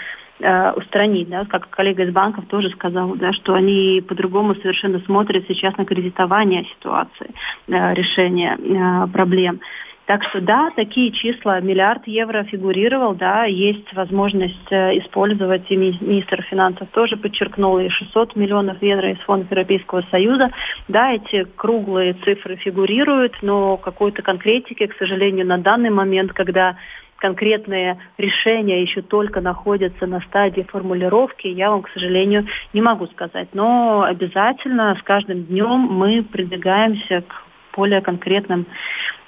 э, 0.40 0.72
устранить, 0.72 1.28
да, 1.28 1.44
как 1.44 1.68
коллега 1.70 2.04
из 2.04 2.12
банков 2.12 2.46
тоже 2.46 2.70
сказал, 2.70 3.14
да, 3.16 3.32
что 3.32 3.54
они 3.54 4.02
по-другому 4.06 4.54
совершенно 4.54 5.00
смотрят 5.00 5.44
сейчас 5.48 5.76
на 5.76 5.84
кредитование 5.84 6.64
ситуации, 6.64 7.30
э, 7.66 7.94
решение 7.94 8.56
э, 8.56 9.08
проблем. 9.12 9.60
Так 10.06 10.22
что 10.24 10.40
да, 10.42 10.70
такие 10.76 11.12
числа, 11.12 11.60
миллиард 11.60 12.06
евро 12.06 12.44
фигурировал, 12.44 13.14
да, 13.14 13.44
есть 13.44 13.90
возможность 13.94 14.70
э, 14.70 14.98
использовать, 14.98 15.70
и 15.70 15.76
министр 15.76 16.42
финансов 16.42 16.88
тоже 16.92 17.16
подчеркнул, 17.16 17.78
и 17.78 17.88
600 17.88 18.36
миллионов 18.36 18.82
евро 18.82 19.10
из 19.10 19.18
фондов 19.20 19.50
Европейского 19.50 20.02
Союза. 20.10 20.50
Да, 20.88 21.12
эти 21.12 21.44
круглые 21.56 22.12
цифры 22.22 22.56
фигурируют, 22.56 23.38
но 23.40 23.78
какой-то 23.78 24.20
конкретики, 24.20 24.86
к 24.86 24.96
сожалению, 24.98 25.46
на 25.46 25.56
данный 25.56 25.90
момент, 25.90 26.34
когда 26.34 26.76
конкретные 27.16 27.98
решения 28.18 28.82
еще 28.82 29.00
только 29.00 29.40
находятся 29.40 30.06
на 30.06 30.20
стадии 30.20 30.66
формулировки, 30.68 31.46
я 31.46 31.70
вам, 31.70 31.80
к 31.80 31.88
сожалению, 31.88 32.46
не 32.74 32.82
могу 32.82 33.06
сказать. 33.06 33.48
Но 33.54 34.02
обязательно 34.02 34.94
с 35.00 35.02
каждым 35.02 35.44
днем 35.44 35.80
мы 35.80 36.22
продвигаемся 36.22 37.22
к 37.22 37.44
более 37.74 38.00
конкретным 38.00 38.66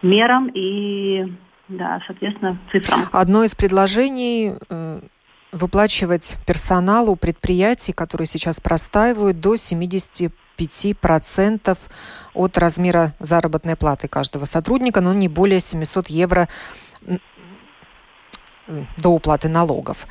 мерам 0.02 0.50
и, 0.54 1.32
да, 1.68 2.00
соответственно, 2.06 2.58
цифрам. 2.72 3.04
Одно 3.12 3.44
из 3.44 3.54
предложений 3.54 4.54
э, 4.68 5.00
выплачивать 5.52 6.36
персоналу 6.46 7.16
предприятий, 7.16 7.92
которые 7.92 8.26
сейчас 8.26 8.60
простаивают, 8.60 9.40
до 9.40 9.56
75 9.56 10.32
5% 10.56 11.78
от 12.34 12.58
размера 12.58 13.14
заработной 13.18 13.76
платы 13.76 14.08
каждого 14.08 14.44
сотрудника, 14.44 15.00
но 15.00 15.12
не 15.12 15.28
более 15.28 15.60
700 15.60 16.08
евро 16.08 16.48
до 18.98 19.10
уплаты 19.10 19.48
налогов. 19.48 20.06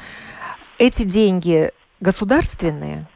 Эти 0.77 1.03
деньги 1.03 1.71
государственные? 1.99 3.07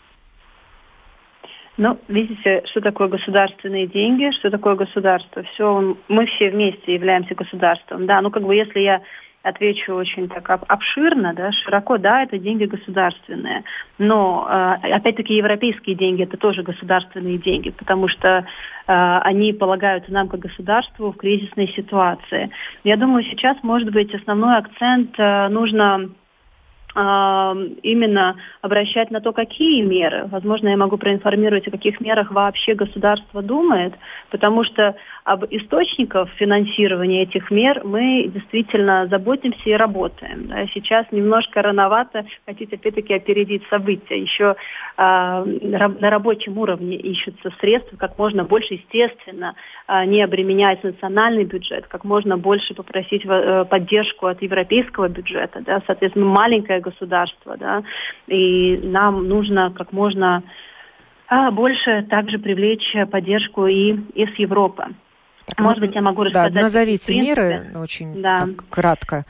Ну, 1.80 1.98
видите, 2.10 2.62
что 2.66 2.82
такое 2.82 3.08
государственные 3.08 3.88
деньги, 3.88 4.32
что 4.32 4.52
такое 4.52 4.76
государство. 4.76 5.44
Все, 5.44 5.96
мы 6.10 6.26
все 6.26 6.50
вместе 6.50 6.94
являемся 6.94 7.36
государством. 7.36 8.06
Да, 8.06 8.20
ну 8.20 8.32
как 8.32 8.44
бы 8.44 8.54
если 8.54 8.82
я 8.82 9.02
отвечу 9.44 9.94
очень 9.94 10.28
так 10.28 10.50
обширно, 10.68 11.34
да, 11.34 11.54
широко, 11.54 11.98
да, 11.98 12.24
это 12.24 12.38
деньги 12.38 12.66
государственные. 12.66 13.64
Но, 13.98 14.46
э, 14.50 14.92
опять-таки, 14.92 15.36
европейские 15.36 15.96
деньги– 15.96 16.24
это 16.26 16.36
тоже 16.36 16.64
государственные 16.64 17.38
деньги, 17.38 17.70
потому 17.70 18.10
что 18.10 18.28
э, 18.28 18.44
они 18.86 19.54
полагаются 19.54 20.12
нам 20.12 20.28
как 20.28 20.42
государству 20.42 21.14
в 21.14 21.16
кризисной 21.16 21.70
ситуации. 21.70 22.52
Я 22.84 22.98
думаю, 22.98 23.24
сейчас, 23.24 23.56
может 23.64 23.90
быть, 23.94 24.14
основной 24.14 24.58
акцент 24.58 25.18
э, 25.18 25.48
нужно 25.48 26.10
именно 26.96 28.36
обращать 28.62 29.12
на 29.12 29.22
то, 29.22 29.32
какие 29.32 29.84
меры. 29.84 30.28
Возможно, 30.32 30.70
я 30.70 30.78
могу 30.78 30.98
проинформировать, 30.98 31.68
о 31.68 31.72
каких 31.72 32.02
мерах 32.02 32.32
вообще 32.32 32.74
государство 32.74 33.42
думает, 33.44 33.94
потому 34.32 34.64
что 34.64 34.96
об 35.24 35.46
источниках 35.52 36.30
финансирования 36.38 37.22
этих 37.22 37.52
мер 37.52 37.82
мы 37.84 38.32
действительно 38.34 39.08
заботимся 39.08 39.62
и 39.70 39.74
работаем. 39.74 40.48
Да. 40.48 40.66
Сейчас 40.74 41.06
немножко 41.12 41.62
рановато 41.62 42.26
хотите 42.48 42.78
опять-таки 42.78 43.14
опередить 43.14 43.62
события. 43.70 44.20
Еще 44.20 44.56
э, 44.98 45.04
на 45.04 46.10
рабочем 46.10 46.58
уровне 46.58 46.96
ищутся 46.96 47.52
средства, 47.60 47.96
как 47.98 48.18
можно 48.18 48.44
больше, 48.44 48.74
естественно, 48.74 49.54
э, 49.88 50.06
не 50.06 50.24
обременять 50.24 50.84
национальный 50.84 51.44
бюджет, 51.44 51.86
как 51.88 52.04
можно 52.06 52.38
больше 52.38 52.74
попросить 52.74 53.24
э, 53.26 53.66
поддержку 53.66 54.26
от 54.26 54.42
европейского 54.42 55.10
бюджета. 55.10 55.62
Да. 55.62 55.84
Соответственно, 55.86 56.26
маленькое 56.26 56.80
государство, 56.90 57.58
да, 57.58 57.84
и 58.28 58.78
нам 58.84 59.28
нужно 59.28 59.72
как 59.76 59.92
можно 59.94 60.44
а 61.32 61.52
больше 61.52 62.08
также 62.10 62.40
привлечь 62.40 62.96
поддержку 63.12 63.68
и 63.68 63.92
из 64.16 64.30
Европы. 64.40 64.86
Так, 65.46 65.60
Может 65.60 65.80
быть, 65.80 65.96
я 65.96 66.02
могу 66.02 66.24
рассказать. 66.24 66.54
Да, 66.54 66.62
назовите 66.62 67.20
меры 67.20 67.68
очень 67.76 68.22
да. 68.22 68.40
так, 68.40 68.70
кратко. 68.70 69.26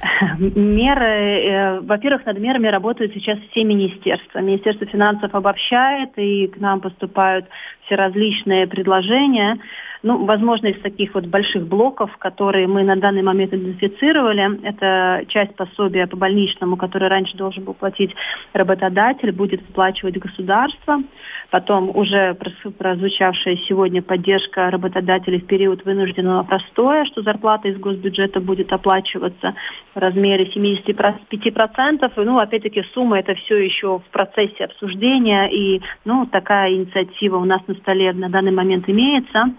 Меры, 0.38 1.04
э, 1.04 1.80
во-первых, 1.80 2.24
над 2.24 2.38
мерами 2.38 2.68
работают 2.68 3.12
сейчас 3.14 3.38
все 3.50 3.64
министерства. 3.64 4.38
Министерство 4.38 4.86
финансов 4.86 5.34
обобщает, 5.34 6.10
и 6.16 6.46
к 6.46 6.58
нам 6.58 6.80
поступают 6.80 7.46
все 7.84 7.96
различные 7.96 8.66
предложения. 8.66 9.58
Ну, 10.02 10.24
возможно, 10.24 10.68
из 10.68 10.80
таких 10.80 11.14
вот 11.14 11.26
больших 11.26 11.66
блоков, 11.66 12.16
которые 12.18 12.68
мы 12.68 12.84
на 12.84 12.96
данный 12.96 13.22
момент 13.22 13.52
идентифицировали, 13.52 14.64
это 14.64 15.24
часть 15.28 15.56
пособия 15.56 16.06
по 16.06 16.16
больничному, 16.16 16.76
который 16.76 17.08
раньше 17.08 17.36
должен 17.36 17.64
был 17.64 17.74
платить 17.74 18.14
работодатель, 18.52 19.32
будет 19.32 19.60
выплачивать 19.62 20.18
государство. 20.18 20.98
Потом 21.50 21.94
уже 21.96 22.36
прозвучавшая 22.78 23.56
сегодня 23.68 24.00
поддержка 24.02 24.70
работодателей 24.70 25.40
в 25.40 25.46
период 25.46 25.84
вынужденного 25.84 26.44
простоя, 26.44 27.04
что 27.06 27.22
зарплата 27.22 27.68
из 27.68 27.78
госбюджета 27.78 28.40
будет 28.40 28.72
оплачиваться 28.72 29.54
в 29.94 29.98
размере 29.98 30.44
75%. 30.44 32.12
И, 32.16 32.20
ну, 32.24 32.38
опять-таки, 32.38 32.84
сумма 32.94 33.18
это 33.18 33.34
все 33.34 33.56
еще 33.56 33.98
в 33.98 34.10
процессе 34.12 34.64
обсуждения, 34.64 35.48
и 35.48 35.82
ну, 36.04 36.26
такая 36.26 36.72
инициатива 36.72 37.36
у 37.36 37.44
нас 37.44 37.60
на 37.66 37.74
столе 37.74 38.12
на 38.12 38.28
данный 38.28 38.52
момент 38.52 38.88
имеется. 38.88 39.54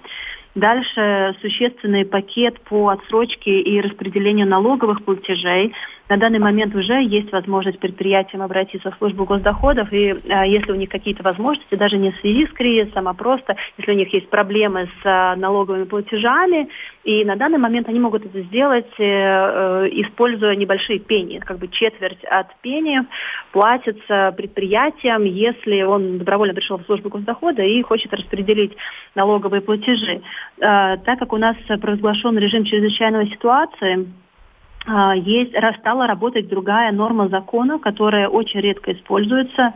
Дальше 0.59 1.37
существенный 1.41 2.03
пакет 2.03 2.59
по 2.61 2.89
отсрочке 2.89 3.61
и 3.61 3.79
распределению 3.79 4.45
налоговых 4.45 5.05
платежей. 5.05 5.73
На 6.09 6.17
данный 6.17 6.39
момент 6.39 6.73
уже 6.73 7.03
есть 7.03 7.31
возможность 7.31 7.77
предприятиям 7.77 8.41
обратиться 8.41 8.89
в 8.89 8.97
службу 8.97 9.25
госдоходов, 9.25 9.93
и 9.93 10.15
а, 10.29 10.43
если 10.43 10.71
у 10.71 10.75
них 10.75 10.89
какие-то 10.89 11.21
возможности, 11.21 11.75
даже 11.75 11.97
не 11.97 12.11
в 12.11 12.15
связи 12.17 12.47
с 12.47 12.49
кризисом, 12.51 13.07
а 13.07 13.13
просто 13.13 13.55
если 13.77 13.91
у 13.91 13.95
них 13.95 14.11
есть 14.11 14.27
проблемы 14.29 14.87
с 14.87 15.05
а, 15.05 15.35
налоговыми 15.35 15.83
платежами, 15.83 16.67
и 17.03 17.23
на 17.23 17.35
данный 17.35 17.59
момент 17.59 17.87
они 17.87 17.99
могут 17.99 18.25
это 18.25 18.41
сделать, 18.41 18.89
э, 18.97 19.03
э, 19.03 19.89
используя 19.91 20.55
небольшие 20.55 20.97
пени, 20.97 21.39
как 21.39 21.59
бы 21.59 21.67
четверть 21.67 22.23
от 22.23 22.55
пени 22.61 23.01
платится 23.51 24.33
предприятиям, 24.35 25.23
если 25.23 25.83
он 25.83 26.17
добровольно 26.17 26.55
пришел 26.55 26.77
в 26.77 26.85
службу 26.85 27.09
госдохода 27.09 27.61
и 27.61 27.81
хочет 27.83 28.13
распределить 28.13 28.75
налоговые 29.13 29.61
платежи. 29.61 30.21
Э, 30.57 30.97
так 30.97 31.19
как 31.19 31.33
у 31.33 31.37
нас 31.37 31.55
провозглашен 31.79 32.35
режим 32.37 32.65
чрезвычайной 32.65 33.27
ситуации, 33.27 34.07
а, 34.07 34.28
есть, 35.15 35.53
стала 35.79 36.08
работать 36.08 36.48
другая 36.48 36.91
норма 36.91 37.29
закона, 37.29 37.79
которая 37.79 38.27
очень 38.27 38.60
редко 38.60 38.91
используется. 38.93 39.62
а, 39.62 39.74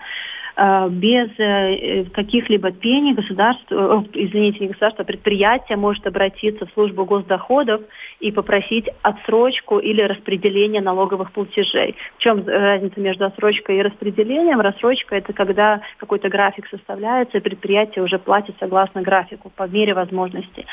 без 0.55 1.29
э, 1.39 2.05
каких-либо 2.13 2.72
пений 2.72 3.13
государство, 3.13 4.05
извините, 4.13 4.60
не 4.60 4.67
государство, 4.67 5.03
а 5.03 5.05
предприятие 5.05 5.77
может 5.77 6.05
обратиться 6.05 6.65
в 6.65 6.72
службу 6.74 7.05
госдоходов 7.05 7.81
и 8.19 8.31
попросить 8.31 8.88
отсрочку 9.01 9.79
или 9.79 10.01
распределение 10.01 10.81
налоговых 10.81 11.31
платежей. 11.31 11.95
В 12.17 12.22
чем 12.22 12.48
разница 12.48 13.00
между 13.00 13.25
отсрочкой 13.25 13.79
и 13.79 13.81
распределением? 13.81 14.60
Рассрочка– 14.60 15.15
это 15.17 15.33
когда 15.33 15.81
какой-то 15.98 16.29
график 16.29 16.67
составляется, 16.67 17.38
и 17.38 17.41
предприятие 17.41 18.03
уже 18.03 18.19
платит 18.19 18.55
согласно 18.60 19.01
графику 19.01 19.51
по 19.55 19.67
мере 19.67 19.95
возможности. 19.95 20.65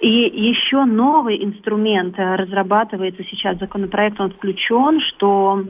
И 0.00 0.08
еще 0.08 0.84
новый 0.84 1.44
инструмент 1.44 2.18
э, 2.18 2.34
разрабатывается 2.34 3.22
сейчас, 3.22 3.58
законопроект 3.58 4.18
он 4.18 4.32
включен, 4.32 5.00
что 5.00 5.62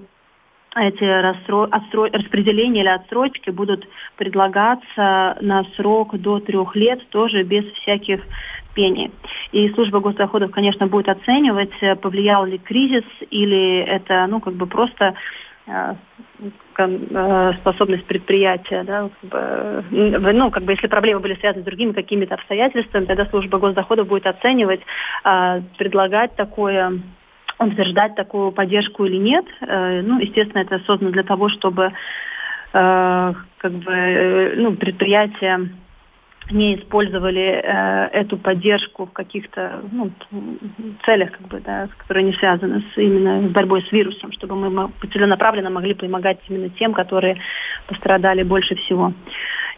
эти 0.74 1.04
рассро... 1.04 1.64
отстро... 1.64 2.08
распределения 2.12 2.80
или 2.80 2.88
отсрочки 2.88 3.50
будут 3.50 3.86
предлагаться 4.16 5.36
на 5.40 5.64
срок 5.76 6.18
до 6.18 6.40
трех 6.40 6.74
лет, 6.76 7.06
тоже 7.10 7.42
без 7.42 7.64
всяких 7.72 8.20
пений. 8.74 9.10
И 9.52 9.68
служба 9.70 10.00
госдоходов, 10.00 10.50
конечно, 10.50 10.86
будет 10.86 11.08
оценивать, 11.08 11.72
э, 11.82 11.94
повлиял 11.94 12.46
ли 12.46 12.58
кризис 12.58 13.04
или 13.30 13.80
это, 13.80 14.26
ну, 14.28 14.40
как 14.40 14.54
бы 14.54 14.66
просто 14.66 15.14
Э, 15.66 15.94
э, 16.78 17.52
способность 17.60 18.04
предприятия, 18.06 18.82
да, 18.82 19.08
как 19.20 19.30
бы, 19.30 20.32
ну, 20.32 20.50
как 20.50 20.64
бы, 20.64 20.72
если 20.72 20.88
проблемы 20.88 21.20
были 21.20 21.36
связаны 21.36 21.62
с 21.62 21.66
другими 21.66 21.92
какими-то 21.92 22.34
обстоятельствами, 22.34 23.04
тогда 23.04 23.26
служба 23.26 23.58
госдоходов 23.58 24.08
будет 24.08 24.26
оценивать, 24.26 24.80
предлагать 25.22 26.34
такое 26.34 27.00
утверждать 27.58 28.14
такую 28.14 28.52
поддержку 28.52 29.04
или 29.04 29.16
нет. 29.16 29.44
Э, 29.60 30.02
ну, 30.02 30.18
естественно, 30.18 30.62
это 30.62 30.80
создано 30.86 31.10
для 31.10 31.22
того, 31.22 31.48
чтобы 31.48 31.92
как 32.74 33.72
бы, 33.72 34.54
ну, 34.56 34.74
предприятия 34.76 35.68
не 36.50 36.76
использовали 36.76 37.60
э, 37.62 38.08
эту 38.12 38.36
поддержку 38.36 39.06
в 39.06 39.12
каких-то 39.12 39.82
ну, 39.90 40.10
целях, 41.04 41.32
как 41.32 41.48
бы, 41.48 41.60
да, 41.60 41.88
которые 41.98 42.24
не 42.24 42.32
связаны 42.34 42.80
с, 42.80 42.98
именно 42.98 43.48
с 43.48 43.52
борьбой 43.52 43.84
с 43.88 43.92
вирусом, 43.92 44.32
чтобы 44.32 44.56
мы 44.56 44.90
целенаправленно 45.12 45.70
могли 45.70 45.94
помогать 45.94 46.38
именно 46.48 46.68
тем, 46.70 46.94
которые 46.94 47.38
пострадали 47.86 48.42
больше 48.42 48.74
всего. 48.74 49.12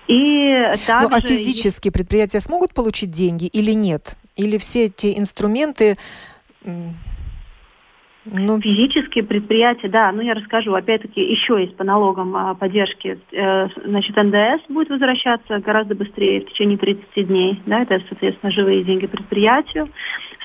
И 0.06 0.70
также... 0.87 1.08
Ну, 1.08 1.16
а 1.16 1.20
физически 1.20 1.90
предприятия 1.90 2.40
смогут 2.40 2.74
получить 2.74 3.10
деньги 3.10 3.46
или 3.46 3.72
нет? 3.72 4.16
Или 4.37 4.58
все 4.58 4.87
эти 4.87 5.18
инструменты 5.18 5.96
ну... 8.24 8.60
Физические 8.60 9.24
предприятия, 9.24 9.88
да, 9.88 10.10
ну 10.12 10.22
я 10.22 10.34
расскажу, 10.34 10.74
опять-таки, 10.74 11.20
еще 11.20 11.60
есть 11.60 11.76
по 11.76 11.84
налогам 11.84 12.34
а, 12.37 12.54
поддержки, 12.54 13.18
э, 13.32 13.68
значит, 13.84 14.16
НДС 14.16 14.66
будет 14.68 14.88
возвращаться 14.88 15.58
гораздо 15.58 15.94
быстрее, 15.94 16.40
в 16.40 16.46
течение 16.46 16.78
30 16.78 17.26
дней, 17.26 17.60
да, 17.66 17.82
это, 17.82 18.00
соответственно, 18.08 18.50
живые 18.52 18.82
деньги 18.84 19.06
предприятию. 19.06 19.88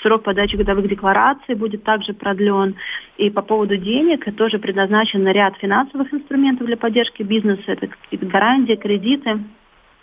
Срок 0.02 0.24
подачи 0.24 0.56
годовых 0.56 0.88
деклараций 0.88 1.56
будет 1.56 1.84
также 1.84 2.14
продлен. 2.14 2.76
И 3.18 3.30
по 3.30 3.42
поводу 3.42 3.76
денег 3.76 4.34
тоже 4.38 4.58
предназначен 4.58 5.28
ряд 5.28 5.58
финансовых 5.58 6.14
инструментов 6.14 6.68
для 6.68 6.78
поддержки 6.78 7.22
бизнеса, 7.22 7.64
это 7.68 7.90
гарантии, 8.12 8.76
кредиты, 8.76 9.40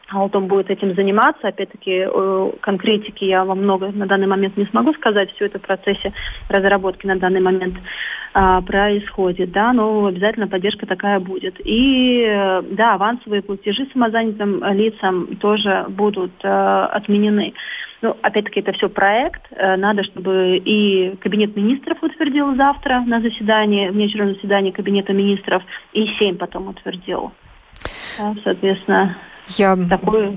Алтон 0.09 0.47
будет 0.47 0.71
этим 0.71 0.95
заниматься. 0.95 1.49
Опять-таки, 1.49 2.07
э, 2.07 2.51
конкретики 2.61 3.25
я 3.25 3.45
вам 3.45 3.63
много 3.63 3.91
на 3.91 4.07
данный 4.07 4.29
момент 4.29 4.57
не 4.57 4.67
смогу 4.67 4.93
сказать. 4.95 5.33
Все 5.33 5.47
это 5.47 5.59
в 5.59 5.63
процессе 5.63 6.13
разработки 6.49 7.07
на 7.07 7.17
данный 7.17 7.41
момент 7.41 7.75
а, 8.33 8.61
происходит, 8.63 9.51
да, 9.51 9.73
но 9.73 10.07
обязательно 10.07 10.47
поддержка 10.47 10.87
такая 10.87 11.19
будет. 11.19 11.57
И, 11.65 12.23
э, 12.23 12.63
да, 12.71 12.95
авансовые 12.95 13.43
платежи 13.43 13.89
самозанятым 13.93 14.63
лицам 14.75 15.37
тоже 15.37 15.87
будут 15.89 16.33
а, 16.45 16.87
отменены. 16.87 17.55
Ну, 18.03 18.15
опять-таки, 18.23 18.61
это 18.61 18.73
все 18.73 18.89
проект. 18.89 19.43
Надо, 19.59 20.05
чтобы 20.05 20.59
и 20.59 21.17
Кабинет 21.17 21.57
министров 21.57 22.03
утвердил 22.03 22.55
завтра 22.55 23.03
на 23.07 23.21
заседании, 23.21 23.89
внеочередном 23.89 24.35
заседании 24.35 24.71
Кабинета 24.71 25.15
министров, 25.15 25.63
и 25.95 26.07
Сейм 26.19 26.37
потом 26.37 26.69
утвердил. 26.69 27.33
Да, 28.19 28.35
соответственно, 28.45 29.17
я 29.49 29.77
Такое... 29.77 30.37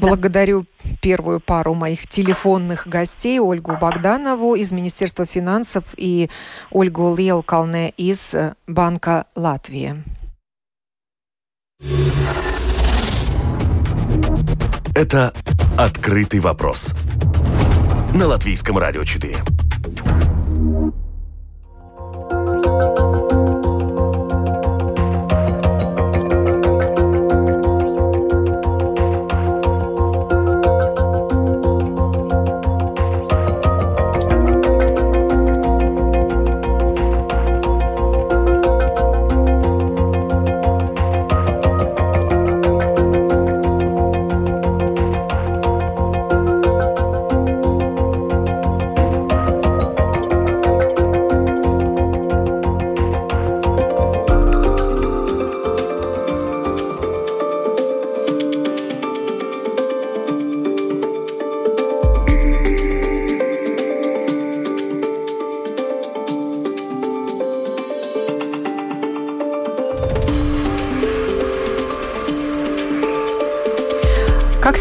благодарю 0.00 0.66
первую 1.00 1.40
пару 1.40 1.74
моих 1.74 2.06
телефонных 2.06 2.86
гостей, 2.86 3.40
Ольгу 3.40 3.76
Богданову 3.80 4.54
из 4.54 4.72
Министерства 4.72 5.26
финансов 5.26 5.84
и 5.96 6.30
Ольгу 6.70 7.14
Лелкалне 7.16 7.90
из 7.90 8.34
э, 8.34 8.54
Банка 8.66 9.26
Латвии. 9.34 10.02
Это 14.94 15.32
«Открытый 15.78 16.40
вопрос» 16.40 16.94
на 18.14 18.26
Латвийском 18.26 18.76
радио 18.76 19.04
4. 19.04 19.36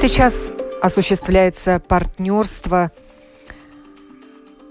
Сейчас 0.10 0.52
осуществляется 0.82 1.80
партнерство 1.80 2.92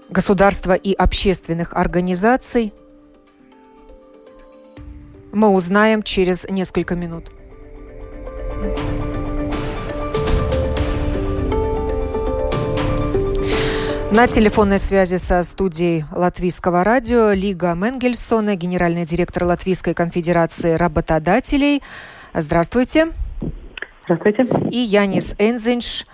государства 0.09 0.73
и 0.73 0.91
общественных 0.93 1.73
организаций. 1.73 2.73
Мы 5.31 5.47
узнаем 5.47 6.03
через 6.03 6.43
несколько 6.49 6.95
минут. 6.95 7.31
На 14.11 14.27
телефонной 14.27 14.79
связи 14.79 15.15
со 15.15 15.41
студией 15.43 16.03
Латвийского 16.11 16.83
радио 16.83 17.31
Лига 17.31 17.75
Менгельсона, 17.75 18.55
генеральный 18.55 19.05
директор 19.05 19.45
Латвийской 19.45 19.93
конфедерации 19.93 20.73
работодателей. 20.73 21.81
Здравствуйте. 22.33 23.05
Здравствуйте. 23.05 23.28
И 24.71 24.77
Янис 24.77 25.35
Энзинш, 25.37 26.05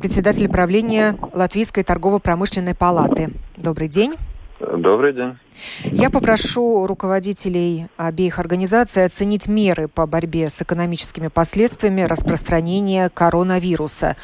председатель 0.00 0.48
правления 0.48 1.16
Латвийской 1.32 1.82
торгово-промышленной 1.82 2.74
палаты. 2.74 3.30
Добрый 3.56 3.88
день. 3.88 4.14
Добрый 4.60 5.12
день. 5.12 5.36
Я 5.84 6.10
попрошу 6.10 6.86
руководителей 6.86 7.86
обеих 7.96 8.38
организаций 8.38 9.04
оценить 9.04 9.48
меры 9.48 9.88
по 9.88 10.06
борьбе 10.06 10.48
с 10.50 10.62
экономическими 10.62 11.28
последствиями 11.28 12.02
распространения 12.02 13.08
коронавируса. 13.08 14.16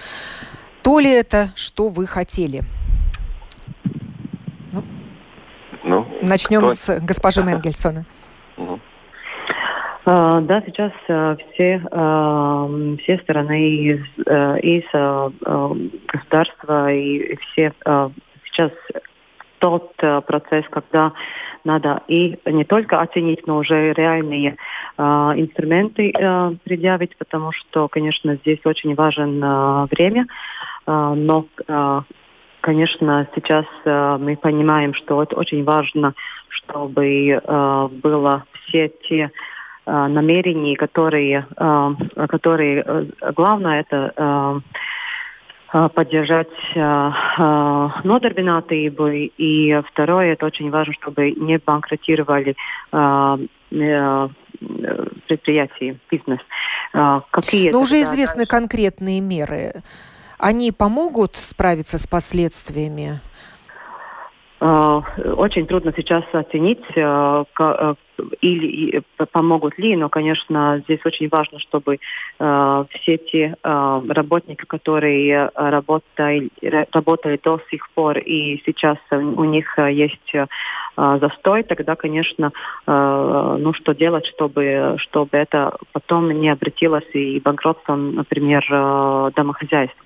То 0.83 1.01
ли 1.01 1.11
это, 1.11 1.51
что 1.57 1.89
вы 1.89 2.07
хотели? 2.07 2.63
Ну, 4.73 4.85
ну 5.85 6.07
Начнем 6.23 6.67
кто? 6.67 6.75
с 6.75 7.01
госпожи 7.01 7.43
Менгельсона. 7.43 8.05
Uh, 8.57 8.79
да, 10.07 10.63
сейчас 10.65 10.93
uh, 11.09 11.37
все, 11.53 11.83
uh, 11.91 12.97
все 13.03 13.19
стороны 13.19 13.71
из, 13.71 14.01
из 14.63 14.85
государства 16.07 16.93
и 16.93 17.37
все 17.37 17.73
сейчас 18.45 18.71
тот 19.59 19.97
процесс, 19.97 20.65
когда 20.71 21.13
надо 21.65 22.03
и 22.07 22.39
не 22.47 22.65
только 22.65 23.01
оценить, 23.01 23.47
но 23.47 23.57
уже 23.59 23.93
реальные 23.95 24.57
инструменты 24.99 26.13
предъявить, 26.63 27.17
потому 27.17 27.51
что, 27.53 27.89
конечно, 27.89 28.37
здесь 28.37 28.61
очень 28.65 28.95
важен 28.95 29.41
время. 29.91 30.27
А, 30.87 31.15
но, 31.15 31.47
а, 31.69 32.05
конечно, 32.61 33.29
сейчас 33.35 33.67
а, 33.85 34.19
мы 34.19 34.37
понимаем, 34.37 34.95
что 34.95 35.23
это 35.23 35.37
очень 35.37 35.65
важно, 35.65 36.15
чтобы 36.49 37.41
было 38.03 38.45
все 38.53 38.91
те 39.09 39.31
намерения, 39.87 40.77
которые, 40.77 41.47
которые 42.29 42.85
главное 43.35 43.81
это 43.81 44.61
поддержать 45.95 46.49
нодarbinātību. 48.05 49.33
И 49.39 49.81
второе, 49.91 50.33
это 50.33 50.47
очень 50.47 50.71
важно, 50.71 50.93
чтобы 50.95 51.31
не 51.33 51.59
банкротировали 51.59 52.57
предприятия, 55.27 55.99
бизнес. 56.11 56.41
Какие 57.31 57.71
Но 57.71 57.81
уже 57.81 58.01
известны 58.03 58.45
дальше? 58.45 58.51
конкретные 58.51 59.21
меры 59.21 59.83
они 60.39 60.71
помогут 60.73 61.37
справиться 61.37 61.99
с 61.99 62.07
последствиями? 62.07 63.21
А, 64.59 65.03
очень 65.37 65.67
трудно 65.67 65.93
сейчас 65.95 66.25
оценить, 66.33 66.83
э, 66.95 67.45
э, 67.59 67.95
или 68.41 69.03
помогут 69.33 69.79
ли, 69.79 69.95
но, 69.97 70.09
конечно, 70.09 70.83
здесь 70.85 71.01
очень 71.05 71.29
важно, 71.29 71.59
чтобы 71.59 71.99
все 72.39 73.19
те 73.19 73.55
работники, 73.63 74.65
которые 74.65 75.51
работали, 75.55 76.51
работали 76.93 77.39
до 77.43 77.61
сих 77.71 77.91
пор 77.91 78.17
и 78.17 78.63
сейчас 78.65 78.97
у 79.11 79.45
них 79.45 79.79
есть 79.79 80.33
застой, 80.97 81.63
тогда, 81.65 81.95
конечно, 81.95 82.53
ну 82.87 83.75
что 83.75 83.95
делать, 83.95 84.25
чтобы, 84.29 84.95
чтобы 84.97 85.37
это 85.37 85.77
потом 85.93 86.31
не 86.31 86.49
обратилось 86.49 87.11
и 87.13 87.39
банкротством, 87.41 88.15
например, 88.15 88.65
домохозяйств. 89.37 90.06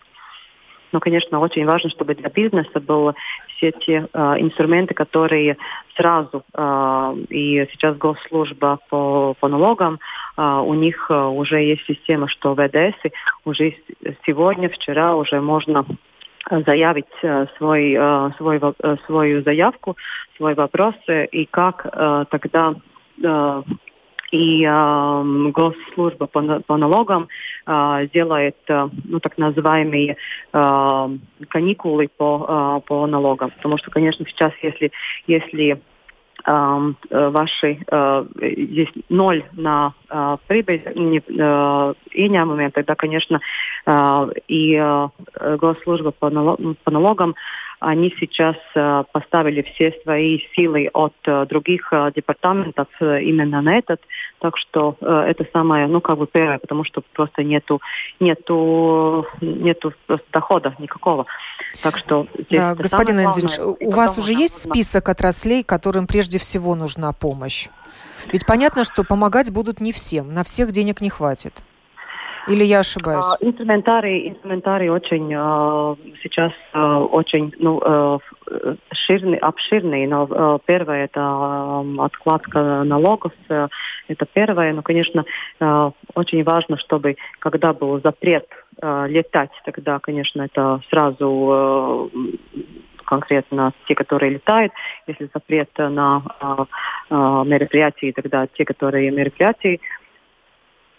Но, 0.93 1.01
конечно, 1.01 1.41
очень 1.41 1.67
важно, 1.67 1.91
чтобы 1.91 2.15
для 2.15 2.29
бизнеса 2.29 2.81
были 2.81 3.15
все 3.57 3.73
те 3.73 4.09
э, 4.13 4.19
инструменты, 4.39 4.95
которые 4.95 5.57
сразу, 5.97 6.43
э, 6.53 7.15
и 7.29 7.67
сейчас 7.73 7.97
госслужба 7.97 8.79
по, 8.89 9.35
по 9.39 9.49
налогам, 9.49 9.99
э, 10.37 10.43
у 10.43 10.75
них 10.75 11.07
э, 11.11 11.15
уже 11.15 11.63
есть 11.63 11.85
система, 11.87 12.29
что 12.29 12.55
ВДС 12.55 12.97
уже 13.45 13.77
сегодня, 14.27 14.69
вчера 14.69 15.15
уже 15.15 15.41
можно 15.41 15.85
заявить 16.51 17.07
э, 17.23 17.47
свой, 17.59 17.95
э, 17.99 18.31
свой, 18.37 18.61
свою 19.07 19.43
заявку, 19.43 19.97
свой 20.37 20.55
вопрос, 20.55 20.95
и 21.09 21.47
как 21.47 21.83
тогда 22.31 22.75
и 24.31 24.65
э, 24.65 25.51
госслужба 25.53 26.27
по, 26.27 26.61
по 26.61 26.77
налогам 26.77 27.29
э, 27.67 28.09
делает 28.13 28.57
э, 28.69 28.89
ну, 29.05 29.21
так 29.21 29.39
называемые 29.39 30.17
э, 30.53 31.09
каникулы 31.49 32.09
по, 32.17 32.47
э, 32.49 32.87
по 32.87 33.07
налогам. 33.07 33.51
Потому 33.51 33.79
что, 33.79 33.91
конечно, 33.91 34.25
сейчас, 34.27 34.53
если, 34.63 34.93
если 35.27 35.81
э, 36.47 36.93
ваши 37.11 37.79
э, 37.87 38.25
есть 38.41 38.95
ноль 39.09 39.45
на 39.53 39.95
э, 40.09 40.37
прибыль 40.47 40.83
не, 40.95 41.19
э, 41.19 41.95
ieņēmumiem, 42.15 42.71
тогда, 42.71 42.95
конечно, 42.95 43.41
э, 43.87 44.27
и 44.47 44.75
э, 44.75 45.09
госслужба 45.57 46.13
по, 46.13 46.31
по 46.31 46.91
налогам 46.91 47.35
они 47.81 48.15
сейчас 48.21 48.57
э, 48.75 49.05
поставили 49.11 49.63
все 49.63 49.99
свои 50.03 50.41
силы 50.55 50.91
от 50.93 51.15
э, 51.25 51.47
других 51.47 51.91
э, 51.93 52.13
департаментов 52.15 52.89
именно 53.01 53.63
на 53.63 53.79
этот. 53.79 54.01
Так 54.39 54.57
что 54.59 54.97
это 55.01 55.47
самое, 55.53 55.87
ну, 55.87 56.01
как 56.01 56.19
бы 56.19 56.27
первое, 56.27 56.59
потому 56.59 56.85
что 56.85 57.03
просто 57.15 57.43
нету, 57.43 57.81
нету, 58.21 59.27
нету 59.41 59.93
просто 60.07 60.27
дохода 60.33 60.75
никакого. 60.79 61.27
Так 61.83 61.99
что 61.99 62.27
да, 62.51 62.75
господин 62.75 63.19
Эндзинш, 63.21 63.59
у 63.59 63.91
вас 63.91 64.17
уже 64.17 64.33
есть 64.33 64.63
список 64.63 65.09
отраслей, 65.09 65.63
которым 65.63 66.07
прежде 66.07 66.39
всего 66.39 66.75
нужна 66.75 67.13
помощь? 67.13 67.69
Ведь 68.33 68.47
понятно, 68.47 68.85
что 68.85 69.05
помогать 69.05 69.51
будут 69.51 69.81
не 69.81 69.93
всем, 69.93 70.33
на 70.33 70.45
всех 70.45 70.71
денег 70.73 71.01
не 71.01 71.11
хватит. 71.11 71.63
Или 72.49 72.65
я 72.65 72.81
ошибаюсь? 72.81 73.25
А, 73.25 73.37
инструментарий, 73.41 74.29
инструментарий 74.29 74.89
очень 74.89 75.33
э, 75.33 75.97
сейчас 76.23 76.53
э, 76.73 76.79
очень 76.79 77.53
ну, 77.59 77.81
э, 77.85 78.19
ширный, 78.93 79.39
обширный. 79.39 80.07
Но 80.07 80.27
э, 80.31 80.59
первое 80.65 81.05
это 81.05 81.85
откладка 81.99 82.85
налогов. 82.85 83.33
Это 83.49 84.27
первое. 84.33 84.73
Но, 84.73 84.83
конечно, 84.83 85.25
э, 85.61 85.91
очень 86.15 86.43
важно, 86.45 86.79
чтобы 86.79 87.17
когда 87.39 87.73
был 87.73 88.01
запрет 88.01 88.47
э, 88.81 89.07
летать, 89.09 89.51
тогда, 89.65 89.99
конечно, 89.99 90.43
это 90.43 90.81
сразу 90.89 92.11
э, 92.15 92.19
конкретно 93.05 93.73
те, 93.87 93.95
которые 93.95 94.31
летают. 94.31 94.73
Если 95.07 95.29
запрет 95.35 95.71
на 95.77 96.23
э, 96.41 97.15
мероприятия, 97.45 98.13
тогда 98.13 98.47
те, 98.47 98.65
которые 98.65 99.11
мероприятия 99.11 99.81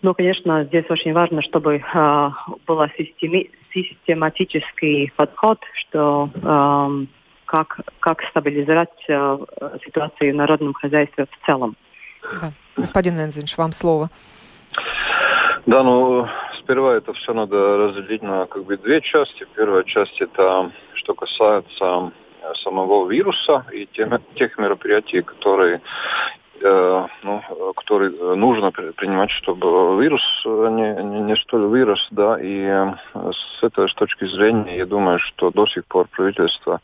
но, 0.01 0.13
конечно, 0.13 0.63
здесь 0.65 0.85
очень 0.89 1.13
важно, 1.13 1.41
чтобы 1.41 1.75
э, 1.75 2.29
был 2.65 2.81
системи- 2.97 3.51
систематический 3.73 5.11
подход, 5.15 5.59
что 5.75 6.29
э, 6.33 7.05
как, 7.45 7.79
как 7.99 8.21
стабилизировать 8.29 8.89
э, 9.07 9.37
ситуацию 9.85 10.33
в 10.33 10.35
народном 10.35 10.73
хозяйстве 10.73 11.25
в 11.25 11.45
целом. 11.45 11.75
Да. 12.41 12.51
Господин 12.77 13.19
Энзинш, 13.19 13.57
вам 13.57 13.71
слово. 13.71 14.09
Да, 15.67 15.83
ну, 15.83 16.27
сперва 16.59 16.95
это 16.95 17.13
все 17.13 17.33
надо 17.33 17.77
разделить 17.77 18.23
на 18.23 18.47
как 18.47 18.65
бы 18.65 18.77
две 18.77 19.01
части. 19.01 19.45
Первая 19.55 19.83
часть 19.83 20.19
это 20.19 20.71
что 20.95 21.13
касается 21.13 22.11
самого 22.63 23.07
вируса 23.07 23.65
и 23.71 23.85
тех, 23.85 24.09
тех 24.35 24.57
мероприятий, 24.57 25.21
которые 25.21 25.75
Э, 25.75 26.40
ну, 26.61 27.41
который 27.75 28.11
нужно 28.35 28.71
принимать, 28.71 29.31
чтобы 29.31 30.01
вирус 30.01 30.21
не, 30.45 31.03
не, 31.03 31.21
не 31.21 31.35
столь 31.37 31.65
вырос, 31.65 32.07
да, 32.11 32.39
и 32.39 32.63
э, 32.63 32.93
с 33.13 33.63
этой 33.63 33.87
точки 33.87 34.25
зрения 34.25 34.77
я 34.77 34.85
думаю, 34.85 35.19
что 35.19 35.51
до 35.51 35.65
сих 35.67 35.85
пор 35.85 36.07
правительство 36.07 36.81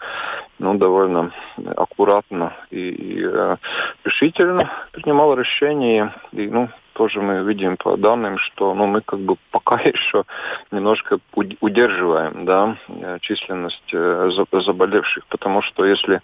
ну, 0.60 0.76
довольно 0.76 1.32
аккуратно 1.76 2.54
и, 2.72 2.90
и 2.90 3.24
э, 3.24 3.58
решительно 4.04 4.72
принимало 4.92 5.36
решения, 5.36 6.13
и, 6.32 6.48
ну, 6.48 6.70
тоже 6.94 7.22
мы 7.22 7.44
видим 7.44 7.78
по 7.78 7.96
данным, 7.96 8.40
что 8.40 8.74
ну, 8.74 8.88
мы 8.88 9.02
как 9.02 9.20
бы 9.20 9.36
пока 9.52 9.80
еще 9.88 10.24
немножко 10.72 11.20
удерживаем 11.34 12.46
да, 12.46 12.76
численность 13.22 13.92
заболевших, 13.92 15.28
потому 15.28 15.62
что 15.62 15.86
если 15.86 16.22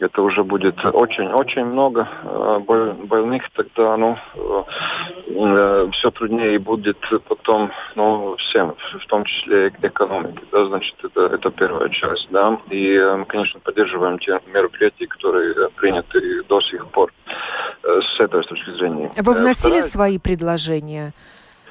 это 0.00 0.22
уже 0.22 0.44
будет 0.44 0.84
очень-очень 0.84 1.64
много 1.64 2.08
э, 2.22 2.58
больных, 3.04 3.42
тогда 3.52 3.96
ну, 3.96 4.16
э, 4.34 4.62
э, 5.26 5.90
все 5.92 6.10
труднее 6.10 6.58
будет 6.58 6.98
потом 7.26 7.70
ну, 7.96 8.36
всем, 8.36 8.74
в 9.00 9.06
том 9.06 9.24
числе 9.24 9.68
экономике. 9.68 10.40
Да, 10.52 10.66
значит, 10.66 10.94
это, 11.02 11.34
это 11.34 11.50
первая 11.50 11.88
часть. 11.88 12.28
Да? 12.30 12.58
И 12.70 12.98
мы, 12.98 13.24
конечно, 13.24 13.60
поддерживаем 13.60 14.18
те 14.18 14.40
мероприятия, 14.52 15.06
которые 15.06 15.68
приняты 15.76 16.42
до 16.44 16.60
сих 16.60 16.86
пор 16.88 17.12
с 17.82 18.20
этой 18.20 18.42
точки 18.42 18.70
зрения. 18.70 19.10
Вы 19.16 19.34
вносили 19.34 19.80
Вторая... 19.80 19.82
свои 19.82 20.18
предложения? 20.18 21.12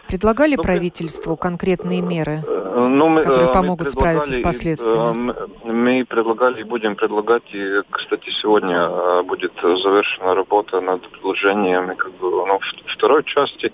Предлагали 0.08 0.56
ну, 0.56 0.64
правительству 0.64 1.36
конкретные 1.36 2.02
меры? 2.02 2.42
Ну, 2.88 3.10
мы, 3.10 3.22
которые 3.22 3.52
помогут 3.52 3.92
справиться 3.92 4.34
с 4.34 4.40
последствиями? 4.40 5.34
Мы 5.64 6.06
предлагали 6.06 6.62
и 6.62 6.64
будем 6.64 6.96
предлагать, 6.96 7.44
и, 7.54 7.82
кстати, 7.90 8.30
сегодня 8.42 9.24
будет 9.24 9.54
завершена 9.62 10.36
работа 10.36 10.82
над 10.82 11.08
предложениями 11.10 11.96
как 11.96 12.12
бы, 12.14 12.30
ну, 12.46 12.60
второй 12.88 13.24
части. 13.24 13.74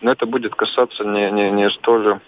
Но 0.00 0.12
это 0.12 0.26
будет 0.26 0.54
касаться 0.54 1.04
не, 1.04 1.30
не, 1.30 1.50
не 1.50 1.70
столь 1.70 2.16
Э, 2.16 2.18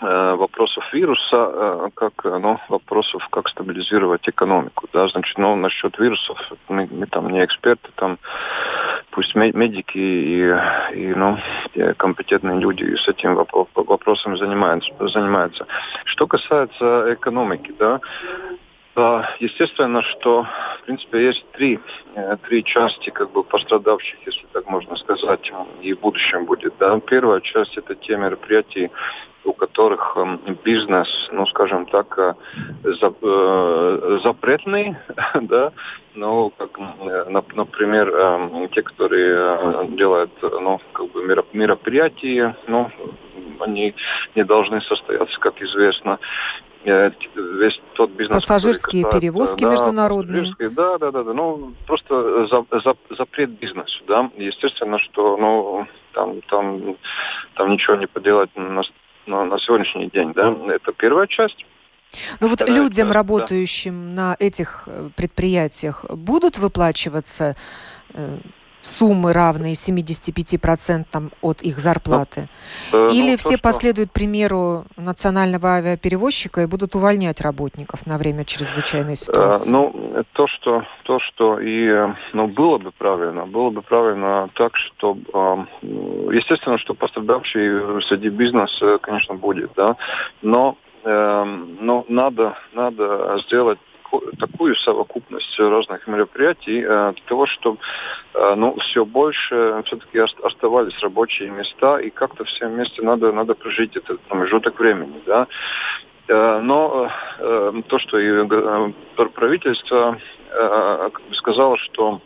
вопросов 0.00 0.84
вируса, 0.92 1.50
э, 1.52 1.88
как 1.94 2.12
ну, 2.24 2.58
вопросов, 2.68 3.26
как 3.30 3.48
стабилизировать 3.48 4.28
экономику. 4.28 4.88
Да? 4.92 5.08
Значит, 5.08 5.38
ну, 5.38 5.56
насчет 5.56 5.98
вирусов, 5.98 6.38
мы, 6.68 6.88
мы 6.90 7.06
там 7.06 7.28
не 7.30 7.44
эксперты, 7.44 7.88
там 7.96 8.18
пусть 9.10 9.34
медики 9.34 9.98
и, 9.98 10.54
и 10.94 11.14
ну, 11.14 11.38
компетентные 11.96 12.60
люди 12.60 12.94
с 12.94 13.08
этим 13.08 13.34
вопросом 13.34 14.36
занимаются, 14.36 14.92
занимаются. 15.08 15.66
Что 16.04 16.26
касается 16.26 17.14
экономики, 17.14 17.74
да, 17.78 18.00
Естественно, 19.38 20.02
что, 20.02 20.44
в 20.80 20.86
принципе, 20.86 21.26
есть 21.26 21.44
три, 21.52 21.78
э, 22.16 22.36
три 22.48 22.64
части 22.64 23.10
как 23.10 23.30
бы 23.30 23.44
пострадавших, 23.44 24.18
если 24.26 24.44
так 24.52 24.68
можно 24.68 24.96
сказать, 24.96 25.52
и 25.82 25.94
в 25.94 26.00
будущем 26.00 26.46
будет. 26.46 26.74
Да. 26.80 26.98
Первая 26.98 27.40
часть– 27.40 27.76
это 27.76 27.94
те 27.94 28.16
мероприятия, 28.16 28.90
у 29.48 29.52
которых 29.54 30.16
эм, 30.16 30.40
бизнес, 30.64 31.08
ну, 31.32 31.46
скажем 31.46 31.86
так, 31.86 32.18
э, 32.18 32.34
э, 32.84 34.18
запретный, 34.22 34.96
да, 35.42 35.72
ну, 36.14 36.52
как, 36.56 36.78
например, 37.54 38.08
эм, 38.14 38.68
те, 38.68 38.82
которые 38.82 39.88
делают, 39.96 40.30
ну, 40.42 40.80
как 40.92 41.10
бы 41.12 41.22
мероприятия, 41.52 42.56
ну, 42.66 42.90
они 43.60 43.94
не 44.34 44.44
должны 44.44 44.80
состояться, 44.82 45.38
как 45.40 45.60
известно 45.62 46.18
весь 46.84 47.80
тот 47.94 48.10
бизнес... 48.10 48.40
Пассажирские 48.42 49.02
который, 49.02 49.20
перевозки 49.20 49.62
да, 49.62 49.70
международные. 49.70 50.42
Пассажирские, 50.42 50.70
да, 50.70 50.98
да, 50.98 51.10
да, 51.10 51.24
да. 51.24 51.32
Ну, 51.34 51.74
просто 51.86 52.46
за, 52.46 52.64
за, 52.70 52.96
запрет 53.10 53.50
бизнесу, 53.50 54.02
да. 54.06 54.30
Естественно, 54.36 54.98
что, 55.00 55.36
ну, 55.36 55.86
там, 56.12 56.40
там, 56.42 56.96
там 57.54 57.70
ничего 57.70 57.96
не 57.96 58.06
поделать 58.06 58.50
на, 59.28 59.44
на, 59.44 59.58
сегодняшний 59.58 60.08
день, 60.08 60.32
да. 60.32 60.54
Это 60.68 60.92
первая 60.92 61.26
часть. 61.26 61.64
Ну 62.40 62.48
вот 62.48 62.66
людям, 62.68 63.08
часть, 63.08 63.14
работающим 63.14 64.14
да. 64.14 64.22
на 64.22 64.36
этих 64.38 64.84
э, 64.86 65.10
предприятиях, 65.14 66.04
будут 66.10 66.58
выплачиваться 66.58 67.54
э, 68.14 68.38
суммы, 68.82 69.32
равные 69.32 69.74
75% 69.74 71.32
от 71.42 71.62
их 71.62 71.78
зарплаты? 71.78 72.48
Ну, 72.92 73.08
Или 73.08 73.32
ну, 73.32 73.36
все 73.36 73.56
то, 73.56 73.62
последуют 73.62 74.12
примеру 74.12 74.84
национального 74.96 75.68
авиаперевозчика 75.76 76.62
и 76.62 76.66
будут 76.66 76.94
увольнять 76.94 77.40
работников 77.40 78.06
на 78.06 78.18
время 78.18 78.44
чрезвычайной 78.44 79.16
ситуации? 79.16 79.70
Ну, 79.70 80.24
то, 80.32 80.46
что, 80.46 80.84
то, 81.04 81.20
что 81.20 81.58
и 81.60 82.08
ну, 82.32 82.48
было 82.48 82.78
бы 82.78 82.90
правильно, 82.92 83.46
было 83.46 83.70
бы 83.70 83.82
правильно 83.82 84.48
так, 84.54 84.76
что, 84.76 85.16
естественно, 85.82 86.78
что 86.78 86.94
пострадавший 86.94 88.02
среди 88.02 88.28
бизнеса, 88.28 88.98
конечно, 88.98 89.34
будет, 89.34 89.72
да, 89.76 89.96
но 90.42 90.76
но 91.04 92.04
надо, 92.08 92.58
надо 92.74 93.40
сделать 93.46 93.78
такую 94.38 94.74
совокупность 94.76 95.58
разных 95.58 96.06
мероприятий 96.06 96.82
э, 96.82 97.12
для 97.12 97.22
того, 97.26 97.46
чтобы 97.46 97.78
э, 98.34 98.54
ну, 98.56 98.76
все 98.80 99.04
больше 99.04 99.82
все-таки 99.86 100.18
оставались 100.18 100.98
рабочие 101.00 101.50
места, 101.50 101.98
и 101.98 102.10
как-то 102.10 102.44
все 102.44 102.68
вместе 102.68 103.02
надо, 103.02 103.32
надо 103.32 103.54
прожить 103.54 103.96
этот 103.96 104.20
промежуток 104.22 104.78
времени. 104.78 105.22
Да? 105.26 105.46
Э, 106.28 106.60
но 106.60 107.10
то, 107.88 107.98
что 107.98 108.18
и 108.18 108.46
правительство 109.34 110.18
сказало, 111.32 111.76
что 111.78 112.20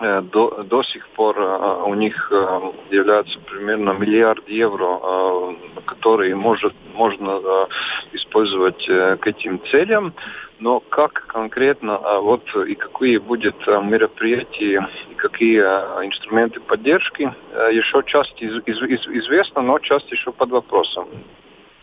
до, 0.00 0.62
до 0.62 0.82
сих 0.82 1.08
пор 1.08 1.38
у 1.86 1.94
них 1.94 2.30
является 2.90 3.38
примерно 3.40 3.90
миллиард 3.90 4.48
евро, 4.48 5.56
которые 5.86 6.34
может, 6.34 6.74
можно 6.94 7.40
использовать 8.12 8.86
к 8.86 9.26
этим 9.26 9.60
целям. 9.70 10.14
Но 10.60 10.80
как 10.80 11.24
конкретно, 11.28 11.98
вот 12.20 12.42
и 12.66 12.74
какие 12.74 13.18
будут 13.18 13.66
мероприятия, 13.66 14.88
и 15.10 15.14
какие 15.14 15.60
инструменты 15.60 16.60
поддержки, 16.60 17.32
еще 17.72 18.02
часть 18.06 18.42
из, 18.42 18.56
из, 18.66 19.06
известна, 19.06 19.62
но 19.62 19.78
часть 19.78 20.10
еще 20.10 20.32
под 20.32 20.50
вопросом. 20.50 21.08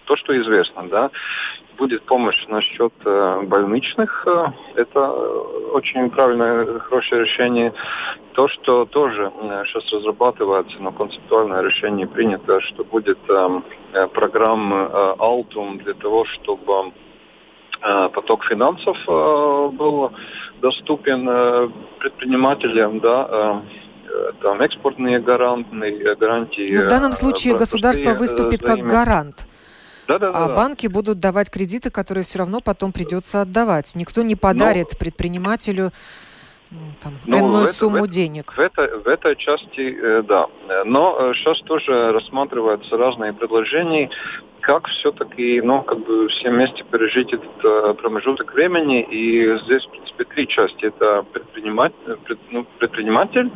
То, 0.06 0.16
что 0.16 0.40
известно, 0.40 0.88
да, 0.90 1.12
будет 1.78 2.04
помощь 2.04 2.46
насчет 2.48 2.94
больничных, 3.04 4.28
это 4.76 5.12
очень 5.74 6.10
правильное, 6.10 6.80
хорошее 6.80 7.24
решение. 7.24 7.74
То, 8.34 8.48
что 8.48 8.86
тоже 8.86 9.32
сейчас 9.66 9.92
разрабатывается, 9.92 10.78
но 10.80 10.92
концептуальное 10.92 11.62
решение 11.62 12.08
принято, 12.08 12.62
что 12.62 12.84
будет 12.84 13.20
программа 14.14 15.16
Altum 15.20 15.84
для 15.84 15.94
того, 15.96 16.26
чтобы 16.26 16.94
Э, 17.86 18.10
поток 18.10 18.44
финансов 18.46 18.98
э, 19.08 19.70
был 19.74 20.12
доступен 20.60 21.28
э, 21.30 21.70
предпринимателям, 22.00 23.00
да, 23.00 23.62
там 24.42 24.62
экспортные 24.62 25.20
гарантии. 25.20 26.72
Но 26.72 26.78
ну, 26.78 26.84
в 26.84 26.88
данном 26.88 27.12
случае 27.12 27.56
государство 27.56 28.14
выступит 28.14 28.62
как 28.62 28.80
гарант. 28.80 29.46
Да, 30.08 30.20
да, 30.20 30.30
а 30.30 30.48
да, 30.48 30.56
банки 30.56 30.88
будут 30.88 31.20
давать 31.20 31.50
кредиты, 31.50 31.90
которые 31.90 32.24
все 32.24 32.40
равно 32.40 32.62
потом 32.62 32.92
придется 32.92 33.42
отдавать. 33.42 33.96
Никто 33.96 34.22
не 34.22 34.36
подарит 34.36 34.90
Но... 34.92 35.00
предпринимателю 35.00 35.92
там, 37.02 37.14
ну, 37.26 37.40
энную 37.40 37.68
сумму 37.68 38.04
в, 38.04 38.08
денег. 38.08 38.54
В, 38.54 38.60
этой, 38.60 39.00
в 39.00 39.08
этой 39.08 39.36
части, 39.36 39.98
э, 40.02 40.24
да. 40.24 40.48
Но 40.86 41.34
сейчас 41.34 41.60
тоже 41.62 42.12
рассматриваются 42.12 42.98
разные 42.98 43.34
предложения, 43.34 44.10
как 44.62 44.88
все-таки, 44.88 45.62
ну, 45.62 45.84
как 45.84 46.00
бы 46.06 46.28
все 46.30 46.50
вместе 46.50 46.84
пережить 46.84 47.32
этот 47.32 47.64
э, 47.64 47.94
промежуток 47.94 48.54
времени. 48.54 49.04
И 49.04 49.58
здесь, 49.64 49.86
в 49.86 49.92
принципе, 49.92 50.24
три 50.26 50.48
части. 50.48 50.86
Это 50.86 51.24
предприниматель, 51.32 52.18
пред, 52.26 52.40
ну, 52.50 52.66
предприниматель 52.80 53.52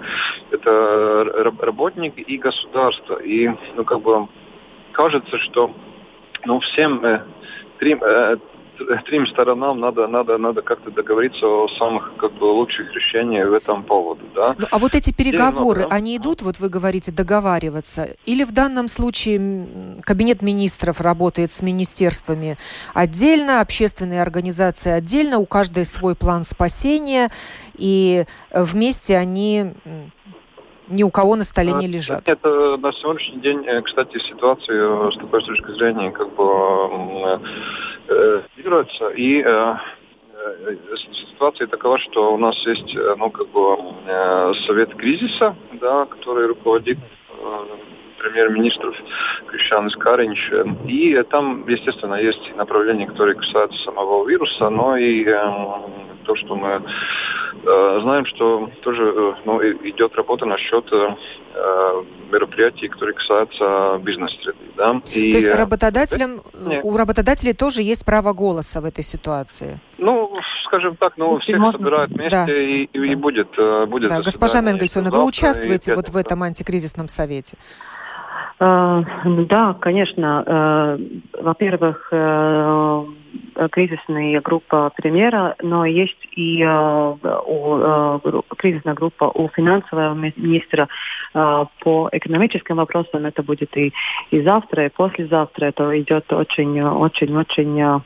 это 0.51 1.51
работник 1.59 2.13
и 2.17 2.37
государство. 2.37 3.17
И, 3.17 3.49
ну, 3.75 3.83
как 3.85 4.01
бы 4.01 4.27
кажется, 4.91 5.39
что 5.39 5.73
ну, 6.45 6.59
всем 6.59 7.03
э, 7.05 7.23
три, 7.79 7.97
э, 7.99 8.37
трем 9.05 9.27
сторонам 9.27 9.79
надо, 9.79 10.07
надо, 10.07 10.37
надо 10.37 10.61
как-то 10.61 10.91
договориться 10.91 11.45
о 11.45 11.67
самых 11.77 12.15
как 12.17 12.33
бы, 12.33 12.45
лучших 12.45 12.93
решениях 12.93 13.49
в 13.49 13.53
этом 13.53 13.83
поводу. 13.83 14.21
Да? 14.35 14.55
Ну, 14.57 14.67
а 14.71 14.77
вот 14.77 14.95
эти 14.95 15.13
переговоры, 15.13 15.81
много, 15.81 15.95
они 15.95 16.17
идут, 16.17 16.41
вот 16.41 16.59
вы 16.59 16.69
говорите, 16.69 17.11
договариваться? 17.11 18.09
Или 18.25 18.43
в 18.43 18.51
данном 18.51 18.87
случае 18.87 19.67
Кабинет 20.01 20.41
министров 20.41 21.01
работает 21.01 21.51
с 21.51 21.61
министерствами 21.61 22.57
отдельно, 22.93 23.61
общественные 23.61 24.21
организации 24.21 24.91
отдельно, 24.91 25.39
у 25.39 25.45
каждой 25.45 25.85
свой 25.85 26.15
план 26.15 26.43
спасения, 26.43 27.29
и 27.75 28.25
вмесе 28.51 29.17
они 29.17 29.73
ни 30.89 31.03
у 31.03 31.11
кого 31.11 31.35
на 31.35 31.43
столе 31.43 31.73
не 31.73 31.87
лежат. 31.87 32.27
Это 32.27 32.77
на 32.77 32.91
сегодняшний 32.93 33.39
день, 33.41 33.65
э, 33.65 33.81
кстати, 33.81 34.17
ситуация 34.19 35.11
с 35.11 35.15
такой 35.17 35.41
точки 35.41 35.71
зрения 35.71 36.11
как 36.11 36.33
бы. 36.35 37.39
Э, 38.07 38.41
и 39.15 39.43
э, 39.45 39.75
ситуация 41.31 41.67
такова, 41.67 41.99
что 41.99 42.33
у 42.33 42.37
нас 42.37 42.55
есть 42.65 42.95
ну, 43.17 43.29
как 43.29 43.47
бы, 43.49 43.77
совет 44.67 44.95
кризиса, 44.95 45.55
да, 45.73 46.05
который 46.05 46.47
руководит 46.47 46.97
премьер-министров 48.17 48.95
Кришан 49.47 49.87
Искаринч. 49.87 50.51
И 50.87 51.21
там, 51.29 51.67
естественно, 51.67 52.15
есть 52.15 52.55
направления, 52.55 53.07
которые 53.07 53.35
касаются 53.35 53.77
самого 53.83 54.27
вируса, 54.27 54.69
но 54.69 54.97
и 54.97 55.25
то, 56.29 56.35
что 56.35 56.55
мы 56.55 56.69
э, 56.69 57.99
знаем, 58.03 58.25
что 58.27 58.69
тоже 58.83 59.01
э, 59.03 59.33
ну, 59.45 59.59
идет 59.63 60.15
работа 60.15 60.45
насчет 60.45 60.85
э, 60.91 61.15
мероприятий, 62.31 62.87
которые 62.87 63.15
касаются 63.15 63.99
бизнес-среды. 64.03 64.71
Да? 64.77 65.01
И, 65.11 65.31
то 65.31 65.37
есть 65.37 65.55
работодателям, 65.55 66.41
нет. 66.53 66.81
у 66.83 66.95
работодателей 66.95 67.53
тоже 67.53 67.81
есть 67.81 68.05
право 68.05 68.33
голоса 68.33 68.79
в 68.79 68.85
этой 68.85 69.03
ситуации? 69.03 69.79
Ну, 69.97 70.31
скажем 70.65 70.97
так, 70.97 71.13
ну, 71.17 71.39
всех 71.39 71.57
собирают 71.71 72.11
вместе 72.11 72.45
да. 72.45 72.53
и, 72.53 72.83
и, 72.83 72.99
да. 72.99 73.05
и 73.07 73.15
будет, 73.15 73.49
будет 73.89 74.09
да. 74.09 74.21
Госпожа 74.21 74.61
Менгельсона, 74.61 75.09
вы 75.09 75.25
участвуете 75.25 75.95
вот 75.95 76.09
в 76.09 76.15
этом 76.15 76.43
антикризисном 76.43 77.07
совете? 77.07 77.57
Да, 78.59 79.75
конечно. 79.79 80.97
Во-первых, 81.33 82.11
Э, 83.55 83.67
кризисная 83.69 84.41
группа 84.41 84.91
премьера, 84.95 85.55
но 85.61 85.85
есть 85.85 86.17
и 86.35 86.63
э, 86.63 87.15
э, 87.23 88.19
кризисная 88.57 88.93
группа 88.93 89.25
у 89.25 89.49
финансового 89.49 90.13
министра. 90.13 90.87
по 91.33 92.09
экономическим 92.11 92.77
вопросам 92.77 93.25
это 93.25 93.43
будет 93.43 93.75
и, 93.77 93.93
и 94.31 94.41
завтра, 94.41 94.85
и 94.85 94.89
послезавтра. 94.89 95.67
Это 95.67 95.99
идет 95.99 96.31
очень-очень-очень 96.31 98.01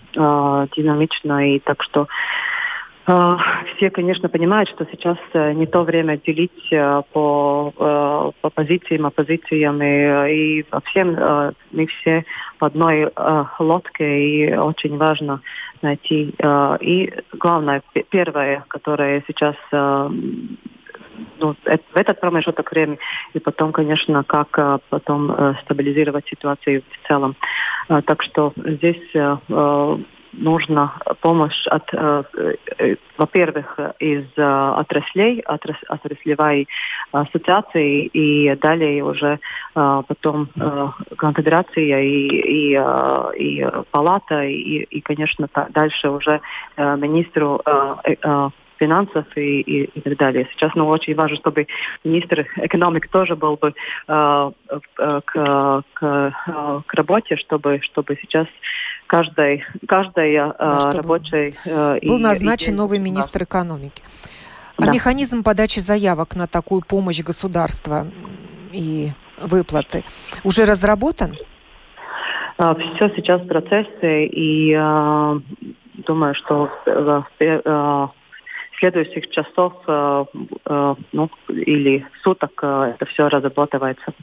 динамично. 0.75 1.55
И 1.55 1.59
так 1.59 1.83
что 1.83 2.01
а, 2.01 2.07
все, 3.05 3.89
конечно, 3.89 4.29
понимают, 4.29 4.69
что 4.69 4.87
сейчас 4.89 5.17
э, 5.33 5.51
не 5.53 5.65
то 5.65 5.83
время 5.83 6.17
делить 6.17 6.71
э, 6.71 7.01
по, 7.11 7.73
э, 7.77 8.31
по 8.41 8.49
позициям, 8.49 9.05
оппозициям, 9.05 9.81
и, 9.81 10.59
и 10.59 10.65
всем 10.85 11.53
мы 11.71 11.85
все 11.87 12.25
в 12.59 12.65
одной 12.65 13.11
лодке, 13.59 14.05
и 14.05 14.55
очень 14.55 14.97
важно 14.97 15.41
найти. 15.81 16.33
И 16.79 17.13
главное, 17.33 17.81
первое, 18.09 18.63
которое 18.69 19.23
сейчас 19.27 19.55
ну, 19.71 21.55
в 21.65 21.97
этот 21.97 22.21
промежуток 22.21 22.71
времени, 22.71 22.99
и 23.33 23.39
потом, 23.39 23.73
конечно, 23.73 24.23
как 24.23 24.81
потом 24.89 25.55
стабилизировать 25.63 26.27
ситуацию 26.27 26.83
в 26.89 27.07
целом. 27.07 27.35
Так 27.87 28.23
что 28.23 28.53
здесь 28.55 29.13
нужна 30.33 30.93
помощь 31.21 31.67
от, 31.67 31.93
э, 31.93 32.23
э, 32.77 32.95
во-первых, 33.17 33.79
из 33.99 34.25
э, 34.35 34.41
отраслей, 34.41 35.39
отрас, 35.41 35.77
отраслевой 35.87 36.67
ассоциации, 37.11 38.05
и 38.07 38.55
далее 38.55 39.03
уже 39.03 39.39
потом 39.73 40.49
конфедерация 41.17 42.01
и, 42.01 42.27
и, 42.27 42.79
и 43.37 43.65
палата, 43.91 44.43
и, 44.43 44.83
и, 44.83 45.01
конечно, 45.01 45.47
дальше 45.69 46.09
уже 46.09 46.41
министру 46.77 47.61
финансов 48.77 49.25
и, 49.35 49.61
и, 49.61 49.83
и 49.85 50.01
так 50.01 50.17
далее. 50.17 50.47
Сейчас 50.51 50.71
ну, 50.75 50.87
очень 50.87 51.15
важно, 51.15 51.37
чтобы 51.37 51.67
министр 52.03 52.47
экономики 52.57 53.07
тоже 53.11 53.35
был 53.35 53.55
бы 53.55 53.73
э, 54.07 54.51
э, 54.69 55.21
к, 55.25 55.83
к, 55.93 56.33
к 56.85 56.93
работе, 56.93 57.35
чтобы, 57.37 57.79
чтобы 57.83 58.17
сейчас 58.21 58.47
каждой, 59.07 59.63
каждой 59.87 60.33
э, 60.33 60.51
да, 60.59 60.91
рабочей... 60.91 61.53
Э, 61.65 61.99
был 62.01 62.17
и, 62.17 62.21
назначен 62.21 62.73
и, 62.73 62.77
новый 62.77 62.99
министр 62.99 63.43
экономики. 63.43 64.01
А 64.77 64.85
да. 64.85 64.91
механизм 64.91 65.43
подачи 65.43 65.79
заявок 65.79 66.35
на 66.35 66.47
такую 66.47 66.81
помощь 66.81 67.21
государства 67.21 68.07
и 68.71 69.11
выплаты 69.39 70.03
уже 70.43 70.65
разработан? 70.65 71.33
А, 72.57 72.75
Все 72.75 73.09
сейчас 73.15 73.41
в 73.41 73.47
процессе, 73.47 74.25
и 74.25 74.73
э, 74.73 75.39
думаю, 76.05 76.35
что 76.35 76.69
в, 76.85 77.25
в 77.35 78.13
следующих 78.83 79.29
часов 79.29 79.73
э, 79.87 80.25
э, 80.65 80.95
ну, 81.13 81.29
или 81.47 82.05
суток 82.21 82.51
э, 82.61 82.95
это 82.95 83.05
все 83.05 83.29
разработывается. 83.29 84.13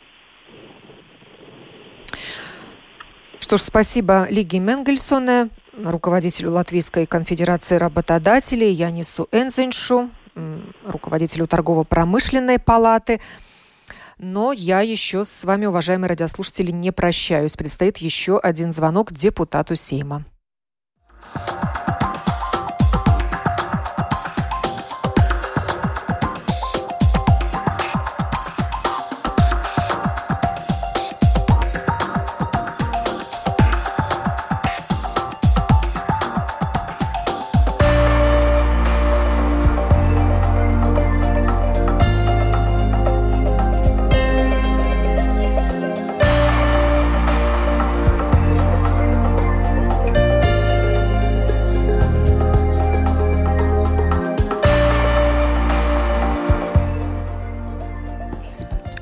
Что 3.38 3.56
ж, 3.56 3.62
спасибо 3.62 4.26
Лиге 4.28 4.58
Менгельсоне, 4.58 5.48
руководителю 5.82 6.50
Латвийской 6.50 7.06
конфедерации 7.06 7.76
работодателей, 7.76 8.70
Янису 8.70 9.28
Энзеншу, 9.32 10.10
руководителю 10.84 11.46
торгово-промышленной 11.46 12.58
палаты. 12.58 13.20
Но 14.18 14.52
я 14.52 14.82
еще 14.82 15.24
с 15.24 15.44
вами, 15.44 15.64
уважаемые 15.64 16.10
радиослушатели, 16.10 16.70
не 16.70 16.92
прощаюсь. 16.92 17.52
Предстоит 17.52 17.96
еще 17.96 18.38
один 18.38 18.72
звонок 18.72 19.10
депутату 19.10 19.74
Сейма. 19.74 20.26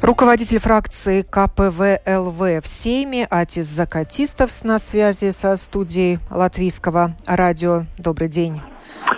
Руководитель 0.09 0.59
фракции 0.59 1.21
КПВЛВ 1.21 2.39
в 2.39 2.67
Сейме 2.67 3.27
Атис 3.27 3.67
Закатистов 3.67 4.65
на 4.65 4.79
связи 4.79 5.29
со 5.33 5.55
студией 5.57 6.19
Латвийского 6.31 7.15
радио. 7.27 7.85
Добрый 7.99 8.31
день, 8.31 8.63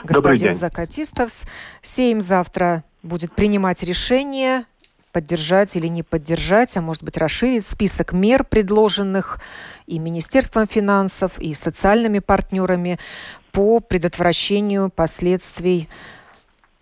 господин 0.03 0.15
Добрый 0.15 0.39
день. 0.39 0.55
Закатистов. 0.57 1.31
Сейм 1.81 2.21
завтра 2.21 2.83
будет 3.05 3.33
принимать 3.37 3.85
решение 3.85 4.65
поддержать 5.13 5.77
или 5.77 5.87
не 5.87 6.03
поддержать, 6.03 6.77
а 6.77 6.81
может 6.81 7.05
быть 7.05 7.17
расширить 7.17 7.65
список 7.65 8.13
мер, 8.13 8.43
предложенных 8.43 9.41
и 9.87 10.01
Министерством 10.01 10.67
финансов, 10.67 11.39
и 11.39 11.55
социальными 11.55 12.19
партнерами 12.19 12.99
по 13.53 13.79
предотвращению 13.79 14.91
последствий 14.91 15.89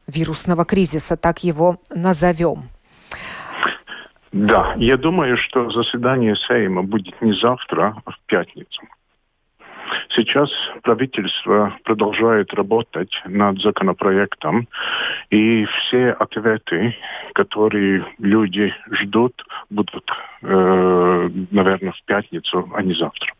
вирусного 0.06 0.64
кризиса, 0.64 1.18
так 1.18 1.44
его 1.44 1.78
назовем. 1.90 2.70
Да, 4.32 4.74
я 4.76 4.96
думаю, 4.96 5.36
что 5.36 5.70
заседание 5.70 6.36
Сейма 6.36 6.82
будет 6.82 7.20
не 7.22 7.32
завтра, 7.32 7.96
а 8.04 8.10
в 8.10 8.20
пятницу. 8.26 8.82
Сейчас 10.10 10.50
правительство 10.82 11.74
продолжает 11.84 12.52
работать 12.52 13.10
над 13.26 13.60
законопроектом, 13.60 14.68
и 15.30 15.64
все 15.64 16.10
ответы, 16.10 16.94
которые 17.32 18.04
люди 18.18 18.74
ждут, 18.90 19.42
будут, 19.70 20.10
э, 20.42 21.30
наверное, 21.50 21.92
в 21.92 22.02
пятницу, 22.04 22.70
а 22.74 22.82
не 22.82 22.94
завтра. 22.94 23.32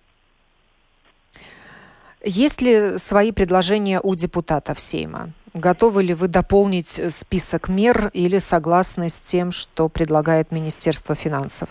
Есть 2.25 2.63
ли 2.63 2.99
свои 2.99 3.33
предложения 3.33 4.01
у 4.03 4.15
депутатов 4.15 4.81
Сейма? 4.81 5.31
Готовы 5.59 6.05
ли 6.05 6.15
вы 6.15 6.29
дополнить 6.29 7.01
э, 7.01 7.11
список 7.11 7.69
мер 7.69 8.11
или 8.13 8.39
согласны 8.39 9.09
с 9.09 9.19
тем, 9.19 9.51
что 9.51 9.89
предлагает 9.89 10.53
Министерство 10.53 11.17
финансов? 11.17 11.71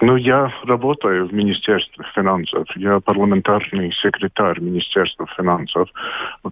Ну, 0.00 0.16
я 0.16 0.50
работаю 0.64 1.28
в 1.28 1.34
Министерстве 1.34 2.02
финансов. 2.14 2.66
Я 2.76 3.00
парламентарный 3.00 3.92
секретарь 3.92 4.58
Министерства 4.58 5.26
финансов. 5.36 5.90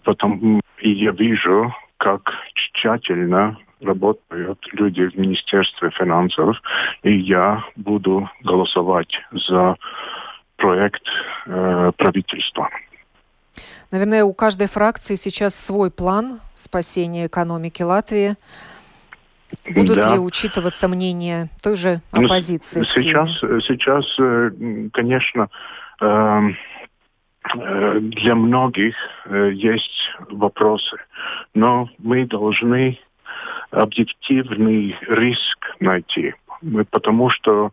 Потом, 0.04 0.60
и 0.78 0.90
я 0.90 1.12
вижу, 1.12 1.74
как 1.96 2.34
тщательно 2.52 3.56
работают 3.80 4.58
люди 4.72 5.08
в 5.08 5.16
Министерстве 5.16 5.90
финансов. 5.90 6.60
И 7.02 7.16
я 7.16 7.64
буду 7.76 8.28
голосовать 8.42 9.18
за 9.32 9.76
проект 10.56 11.04
э, 11.46 11.92
правительства. 11.96 12.68
Наверное, 13.90 14.24
у 14.24 14.32
каждой 14.32 14.68
фракции 14.68 15.14
сейчас 15.14 15.54
свой 15.54 15.90
план 15.90 16.40
спасения 16.54 17.26
экономики 17.26 17.82
Латвии. 17.82 18.36
Будут 19.70 20.00
да. 20.00 20.12
ли 20.12 20.18
учитываться 20.18 20.88
мнения 20.88 21.48
той 21.62 21.76
же 21.76 22.00
ну, 22.12 22.24
оппозиции? 22.24 22.84
Сейчас, 22.84 23.30
сейчас, 23.66 24.04
э, 24.18 24.50
конечно, 24.92 25.48
эм, 26.00 26.56
э, 27.54 27.98
для 28.00 28.34
многих 28.34 28.94
э, 29.24 29.52
есть 29.54 30.10
вопросы, 30.28 30.98
но 31.54 31.88
мы 31.98 32.26
должны 32.26 32.98
объективный 33.70 34.96
риск 35.08 35.76
найти, 35.80 36.34
потому 36.90 37.30
что 37.30 37.72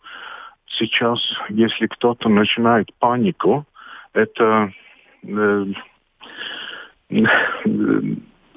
сейчас, 0.67 1.19
если 1.50 1.88
кто-то 1.88 2.30
начинает 2.30 2.93
панику, 3.00 3.65
это 4.13 4.71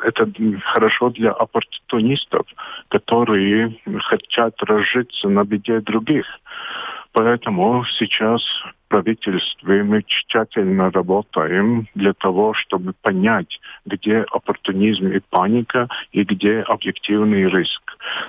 это 0.02 0.32
хорошо 0.62 1.10
для 1.10 1.32
оппортунистов, 1.32 2.46
которые 2.88 3.78
хотят 4.00 4.62
разжиться 4.62 5.28
на 5.28 5.44
беде 5.44 5.80
других. 5.80 6.26
Поэтому 7.12 7.84
сейчас 7.98 8.42
правительстве 8.88 9.82
мы 9.84 10.02
тщательно 10.06 10.90
работаем 10.90 11.86
для 11.94 12.12
того, 12.12 12.54
чтобы 12.54 12.92
понять, 13.02 13.60
где 13.86 14.24
оппортунизм 14.30 15.08
и 15.08 15.20
паника 15.30 15.88
и 16.12 16.24
где 16.24 16.60
объективный 16.60 17.48
риск. 17.48 17.82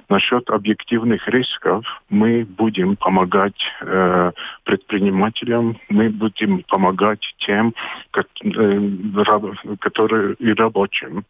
Насчет 0.09 0.49
объективных 0.49 1.27
рисков 1.27 1.85
мы 2.09 2.45
будем 2.45 2.95
помогать 2.95 3.61
э, 3.81 4.31
предпринимателям, 4.63 5.79
мы 5.89 6.09
будем 6.09 6.63
помогать 6.67 7.35
тем, 7.39 7.73
как, 8.11 8.27
э, 8.43 9.75
которые 9.79 10.35
и 10.35 10.53
рабочим. 10.53 11.25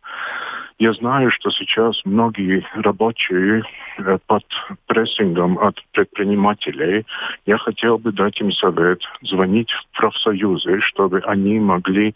Я 0.80 0.94
знаю, 0.94 1.30
что 1.32 1.52
сейчас 1.52 2.00
многие 2.06 2.66
рабочие 2.74 3.64
э, 3.98 4.18
под 4.28 4.46
прессингом 4.88 5.60
от 5.60 5.76
предпринимателей. 5.92 7.06
Я 7.46 7.58
хотел 7.58 7.98
бы 7.98 8.14
дать 8.14 8.40
им 8.40 8.50
совет 8.54 9.02
звонить 9.22 9.70
в 9.72 9.98
профсоюзы, 9.98 10.80
чтобы 10.80 11.20
они 11.26 11.60
могли 11.60 12.16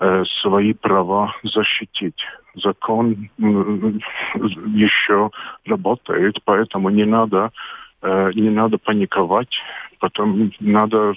э, 0.00 0.24
свои 0.40 0.72
права 0.72 1.32
защитить. 1.44 2.20
Закон 2.56 3.30
э, 3.38 3.92
еще 4.74 5.30
работает, 5.64 6.40
поэтому 6.44 6.90
не 6.90 7.04
надо 7.04 7.52
не 8.34 8.50
надо 8.50 8.78
паниковать, 8.78 9.56
потом 10.00 10.50
надо 10.58 11.14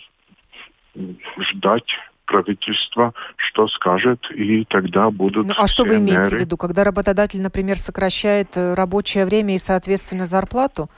ждать 1.40 1.98
правительства, 2.26 3.14
что 3.38 3.68
скажет, 3.68 4.20
и 4.32 4.66
тогда 4.66 5.10
будут. 5.10 5.48
Ну, 5.48 5.54
а 5.58 5.68
что 5.68 5.84
вы 5.84 5.98
имеете 5.98 6.22
меры. 6.22 6.38
в 6.38 6.40
виду, 6.42 6.58
когда 6.58 6.84
работодатель, 6.84 7.42
например, 7.42 7.78
сокращает 7.78 8.56
э, 8.56 8.74
рабочее 8.74 9.26
время 9.26 9.56
и, 9.56 9.58
соответственно, 9.58 10.26
зарплату? 10.26 10.90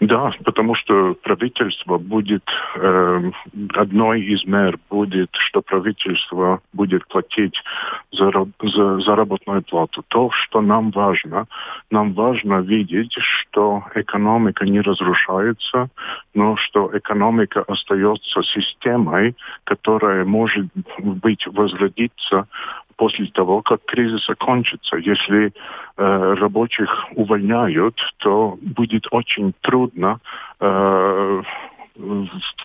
Да, 0.00 0.30
потому 0.44 0.74
что 0.74 1.14
правительство 1.22 1.98
будет, 1.98 2.44
э, 2.76 3.30
одной 3.74 4.22
из 4.22 4.44
мер 4.44 4.78
будет, 4.90 5.30
что 5.32 5.60
правительство 5.60 6.60
будет 6.72 7.06
платить 7.08 7.62
за, 8.12 8.30
за 8.62 9.00
заработную 9.00 9.62
плату. 9.62 10.04
То, 10.08 10.30
что 10.30 10.60
нам 10.60 10.90
важно, 10.90 11.46
нам 11.90 12.12
важно 12.12 12.60
видеть, 12.60 13.14
что 13.18 13.84
экономика 13.94 14.64
не 14.64 14.80
разрушается, 14.80 15.88
но 16.34 16.56
что 16.56 16.90
экономика 16.96 17.62
остается 17.62 18.42
системой, 18.42 19.36
которая 19.64 20.24
может 20.24 20.66
быть 20.98 21.46
возродиться 21.46 22.46
после 22.98 23.26
того, 23.26 23.62
как 23.62 23.84
кризис 23.86 24.28
окончится. 24.28 24.96
Если 24.96 25.46
э, 25.46 26.34
рабочих 26.34 26.90
увольняют, 27.14 27.96
то 28.18 28.58
будет 28.60 29.06
очень 29.12 29.54
трудно 29.60 30.18
э, 30.60 31.42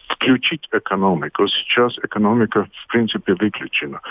включить 0.09 0.67
экономику. 0.71 1.47
Сейчас 1.47 1.97
экономика, 1.99 2.67
в 2.83 2.87
принципе, 2.87 3.35
выключена. 3.35 4.01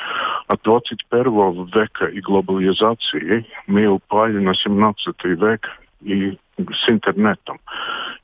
От 0.47 0.63
21 0.63 1.65
века 1.67 2.07
и 2.07 2.21
глобализации 2.21 3.45
мы 3.67 3.87
упали 3.87 4.39
на 4.39 4.55
17 4.55 5.25
век 5.25 5.69
и 6.03 6.39
с 6.57 6.89
интернетом. 6.89 7.59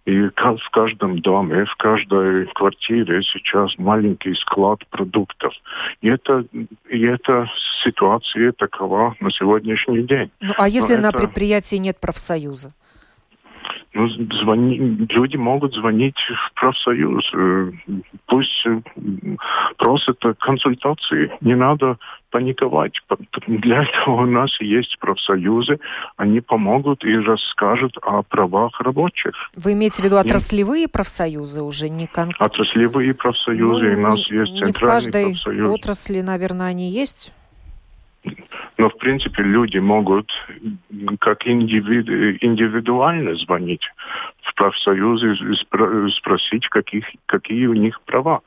И 0.08 0.22
в 0.22 0.70
каждом 0.70 1.18
доме, 1.18 1.66
в 1.66 1.76
каждой 1.76 2.46
квартире 2.54 3.22
сейчас 3.22 3.76
маленький 3.76 4.34
склад 4.36 4.80
продуктов. 4.88 5.52
И 6.00 6.08
это, 6.08 6.46
и 6.88 7.02
эта 7.02 7.46
ситуация 7.84 8.52
такова 8.52 9.14
на 9.20 9.30
сегодняшний 9.30 10.04
день. 10.04 10.30
Ну, 10.40 10.54
а 10.56 10.66
если 10.66 10.94
Но 10.94 11.02
на 11.02 11.08
это... 11.08 11.18
предприятии 11.18 11.76
нет 11.76 12.00
профсоюза? 12.00 12.72
Ну, 13.92 14.08
звони, 14.08 14.78
люди 15.10 15.36
могут 15.36 15.74
звонить 15.74 16.16
в 16.16 16.54
профсоюз. 16.54 17.30
Э, 17.34 17.70
пусть 18.26 18.66
э, 18.66 18.80
просят 19.76 20.22
консультации. 20.38 21.32
Не 21.42 21.54
надо 21.54 21.98
паниковать. 22.30 23.00
Для 23.46 23.82
этого 23.84 24.22
у 24.22 24.26
нас 24.26 24.60
есть 24.60 24.98
профсоюзы. 24.98 25.78
Они 26.16 26.40
помогут 26.40 27.04
и 27.04 27.14
расскажут 27.16 27.96
о 28.02 28.22
правах 28.22 28.80
рабочих. 28.80 29.34
Вы 29.56 29.72
имеете 29.72 30.02
в 30.02 30.04
виду 30.04 30.16
отраслевые 30.16 30.84
и... 30.84 30.88
профсоюзы 30.88 31.62
уже? 31.62 31.88
Не 31.88 32.06
кон... 32.06 32.32
Отраслевые 32.38 33.14
профсоюзы. 33.14 33.96
Ну, 33.96 33.98
у 33.98 34.02
нас 34.10 34.30
не, 34.30 34.38
есть 34.38 34.52
не 34.52 34.58
центральный 34.60 34.72
в 34.72 34.78
каждой 34.78 35.24
профсоюз. 35.32 35.74
отрасли, 35.74 36.20
наверное, 36.20 36.66
они 36.66 36.90
есть? 36.90 37.32
Но, 38.76 38.90
в 38.90 38.98
принципе, 38.98 39.42
люди 39.42 39.78
могут 39.78 40.30
как 41.20 41.46
индивиду, 41.46 42.12
индивидуально 42.44 43.34
звонить 43.36 43.82
в 44.42 44.54
профсоюзы 44.54 45.32
и 45.32 46.10
спросить, 46.12 46.68
каких, 46.68 47.04
какие 47.26 47.66
у 47.66 47.74
них 47.74 48.00
права. 48.02 48.40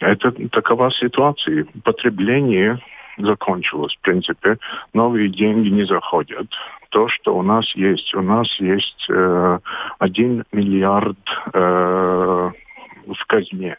Это 0.00 0.32
такова 0.50 0.90
ситуация. 0.90 1.66
Потребление 1.84 2.80
закончилось, 3.18 3.94
в 3.96 4.00
принципе. 4.00 4.58
Новые 4.94 5.28
деньги 5.28 5.68
не 5.68 5.84
заходят. 5.84 6.46
То, 6.90 7.08
что 7.08 7.36
у 7.36 7.42
нас 7.42 7.70
есть, 7.74 8.14
у 8.14 8.22
нас 8.22 8.48
есть 8.60 9.06
э, 9.10 9.58
1 9.98 10.44
миллиард 10.52 11.18
э, 11.52 12.50
в 13.06 13.26
казне. 13.26 13.76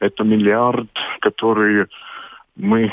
Это 0.00 0.24
миллиард, 0.24 0.90
который 1.20 1.86
мы 2.56 2.92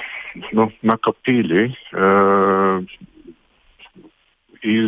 ну, 0.51 0.71
накопили 0.81 1.75
э, 1.93 2.81
и 4.61 4.87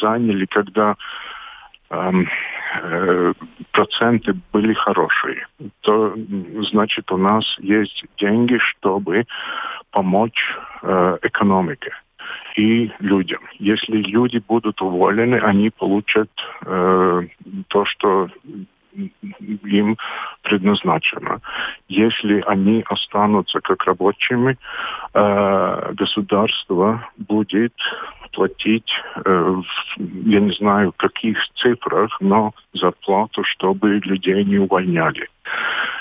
заняли, 0.00 0.46
когда 0.46 0.96
э, 1.90 2.12
проценты 3.72 4.34
были 4.52 4.72
хорошие, 4.74 5.46
то 5.80 6.14
значит 6.70 7.10
у 7.12 7.16
нас 7.16 7.44
есть 7.58 8.04
деньги, 8.18 8.58
чтобы 8.58 9.26
помочь 9.90 10.56
э, 10.82 11.18
экономике 11.22 11.92
и 12.56 12.90
людям. 13.00 13.40
Если 13.58 14.02
люди 14.02 14.42
будут 14.46 14.80
уволены, 14.82 15.36
они 15.36 15.70
получат 15.70 16.30
э, 16.64 17.22
то, 17.68 17.84
что 17.84 18.28
им 19.64 19.96
предназначено. 20.42 21.40
Если 21.88 22.42
они 22.46 22.84
останутся 22.88 23.60
как 23.60 23.84
рабочими, 23.84 24.58
э, 25.14 25.92
государство 25.94 27.08
будет 27.16 27.74
платить, 28.32 28.90
э, 29.24 29.54
я 29.98 30.40
не 30.40 30.52
знаю 30.52 30.92
в 30.92 30.96
каких 30.96 31.38
цифрах, 31.56 32.20
но 32.20 32.52
зарплату, 32.72 33.44
чтобы 33.44 34.00
людей 34.00 34.44
не 34.44 34.58
увольняли. 34.58 35.28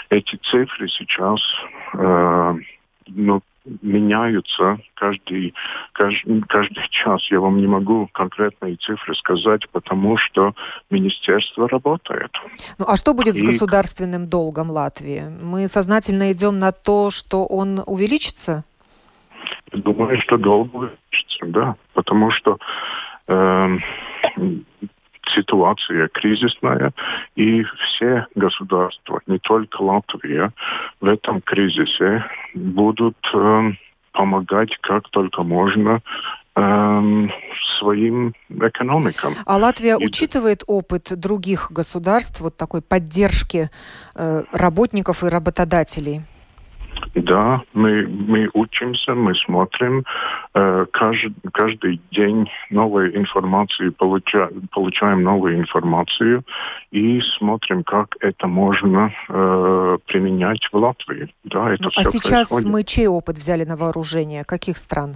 Эти 0.09 0.36
цифры 0.38 0.88
сейчас 0.89 1.39
э, 1.93 2.55
ну, 3.07 3.41
меняются 3.82 4.79
каждый, 4.95 5.53
каждый, 5.93 6.41
каждый 6.41 6.88
час. 6.89 7.21
Я 7.29 7.39
вам 7.39 7.57
не 7.57 7.67
могу 7.67 8.09
конкретные 8.11 8.75
цифры 8.77 9.15
сказать, 9.15 9.69
потому 9.69 10.17
что 10.17 10.53
министерство 10.89 11.67
работает. 11.69 12.32
Ну 12.77 12.86
а 12.88 12.95
что 12.97 13.13
будет 13.13 13.36
И... 13.36 13.39
с 13.39 13.43
государственным 13.43 14.27
долгом 14.27 14.71
Латвии? 14.71 15.23
Мы 15.41 15.67
сознательно 15.67 16.32
идем 16.32 16.59
на 16.59 16.71
то, 16.71 17.11
что 17.11 17.45
он 17.45 17.82
увеличится? 17.86 18.63
Думаю, 19.72 20.19
что 20.22 20.38
долг 20.38 20.74
увеличится, 20.74 21.45
да. 21.45 21.76
Потому 21.93 22.32
что 22.32 22.57
э, 23.28 23.78
ситуация 25.36 26.07
кризисная, 26.09 26.91
и 27.36 27.63
все 27.63 28.28
государства, 28.36 29.22
не 29.28 29.39
только 29.39 29.82
Латвия, 29.82 30.51
в 30.99 31.05
этом 31.05 31.41
кризисе 31.41 32.26
будут 32.53 33.17
э, 33.34 33.72
помогать 34.11 34.78
как 34.82 35.09
только 35.09 35.43
можно 35.43 36.01
э, 36.55 37.28
своим 37.80 38.34
экономикам. 38.49 39.34
А 39.45 39.57
Латвия 39.57 39.97
и... 39.99 40.05
учитывает 40.05 40.63
опыт 40.67 41.11
других 41.17 41.72
государств, 41.72 42.41
вот 42.41 42.57
такой 42.57 42.82
поддержки 42.82 43.69
э, 44.15 44.43
работников 44.51 45.24
и 45.24 45.28
работодателей? 45.28 46.22
Да, 47.15 47.61
мы, 47.73 48.07
мы 48.07 48.49
учимся, 48.53 49.13
мы 49.13 49.35
смотрим. 49.35 50.05
Э, 50.53 50.85
каждый, 50.91 51.33
каждый 51.51 52.01
день 52.11 52.49
новую 52.69 53.17
информацию 53.17 53.91
получаем, 53.91 54.67
получаем 54.71 55.23
новую 55.23 55.57
информацию 55.57 56.43
и 56.91 57.19
смотрим, 57.37 57.83
как 57.83 58.15
это 58.21 58.47
можно 58.47 59.13
э, 59.27 59.97
применять 60.05 60.67
в 60.71 60.77
Латвии. 60.77 61.33
Да, 61.43 61.73
это 61.73 61.83
ну, 61.83 61.89
а 61.95 62.03
сейчас 62.03 62.49
происходит. 62.49 62.69
мы 62.69 62.83
чей 62.83 63.07
опыт 63.07 63.37
взяли 63.37 63.65
на 63.65 63.75
вооружение? 63.75 64.43
Каких 64.45 64.77
стран? 64.77 65.15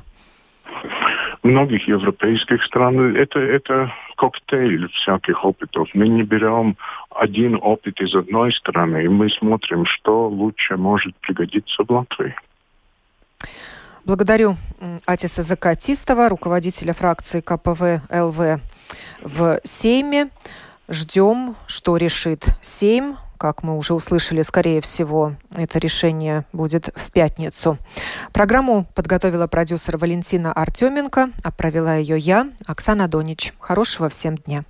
Многих 1.46 1.88
европейских 1.88 2.64
стран 2.64 3.16
это, 3.16 3.40
это 3.40 3.94
коктейль 4.18 4.90
всяких 4.90 5.46
опытов. 5.46 5.88
Мы 5.94 6.08
не 6.08 6.24
берем 6.24 6.76
один 7.12 7.58
опыт 7.62 8.02
из 8.02 8.14
одной 8.16 8.52
страны, 8.54 9.06
и 9.06 9.08
мы 9.08 9.30
смотрим, 9.30 9.86
что 9.86 10.28
лучше 10.28 10.76
может 10.76 11.16
пригодиться 11.18 11.84
в 11.84 11.92
Латвии. 11.92 12.36
Благодарю 14.04 14.56
Атиса 15.06 15.44
Закатистова, 15.44 16.30
руководителя 16.30 16.94
фракции 16.94 17.42
КПВ 17.42 18.02
ЛВ 18.12 18.62
в 19.22 19.60
Сейме. 19.64 20.30
Ждем, 20.88 21.56
что 21.66 21.98
решит 21.98 22.46
Сейм 22.62 23.16
как 23.38 23.64
мы 23.64 23.78
уже 23.78 23.94
услышали, 23.94 24.42
скорее 24.42 24.82
всего, 24.82 25.36
это 25.56 25.80
решение 25.80 26.46
будет 26.54 26.90
в 26.96 27.12
пятницу. 27.12 27.78
Программу 28.34 28.86
подготовила 28.96 29.48
продюсер 29.48 29.98
Валентина 29.98 30.52
Артеменко, 30.52 31.30
а 31.44 31.52
провела 31.52 31.96
ее 31.96 32.18
я, 32.18 32.50
Оксана 32.68 33.08
Донич. 33.08 33.54
Хорошего 33.60 34.10
всем 34.10 34.36
дня. 34.36 34.66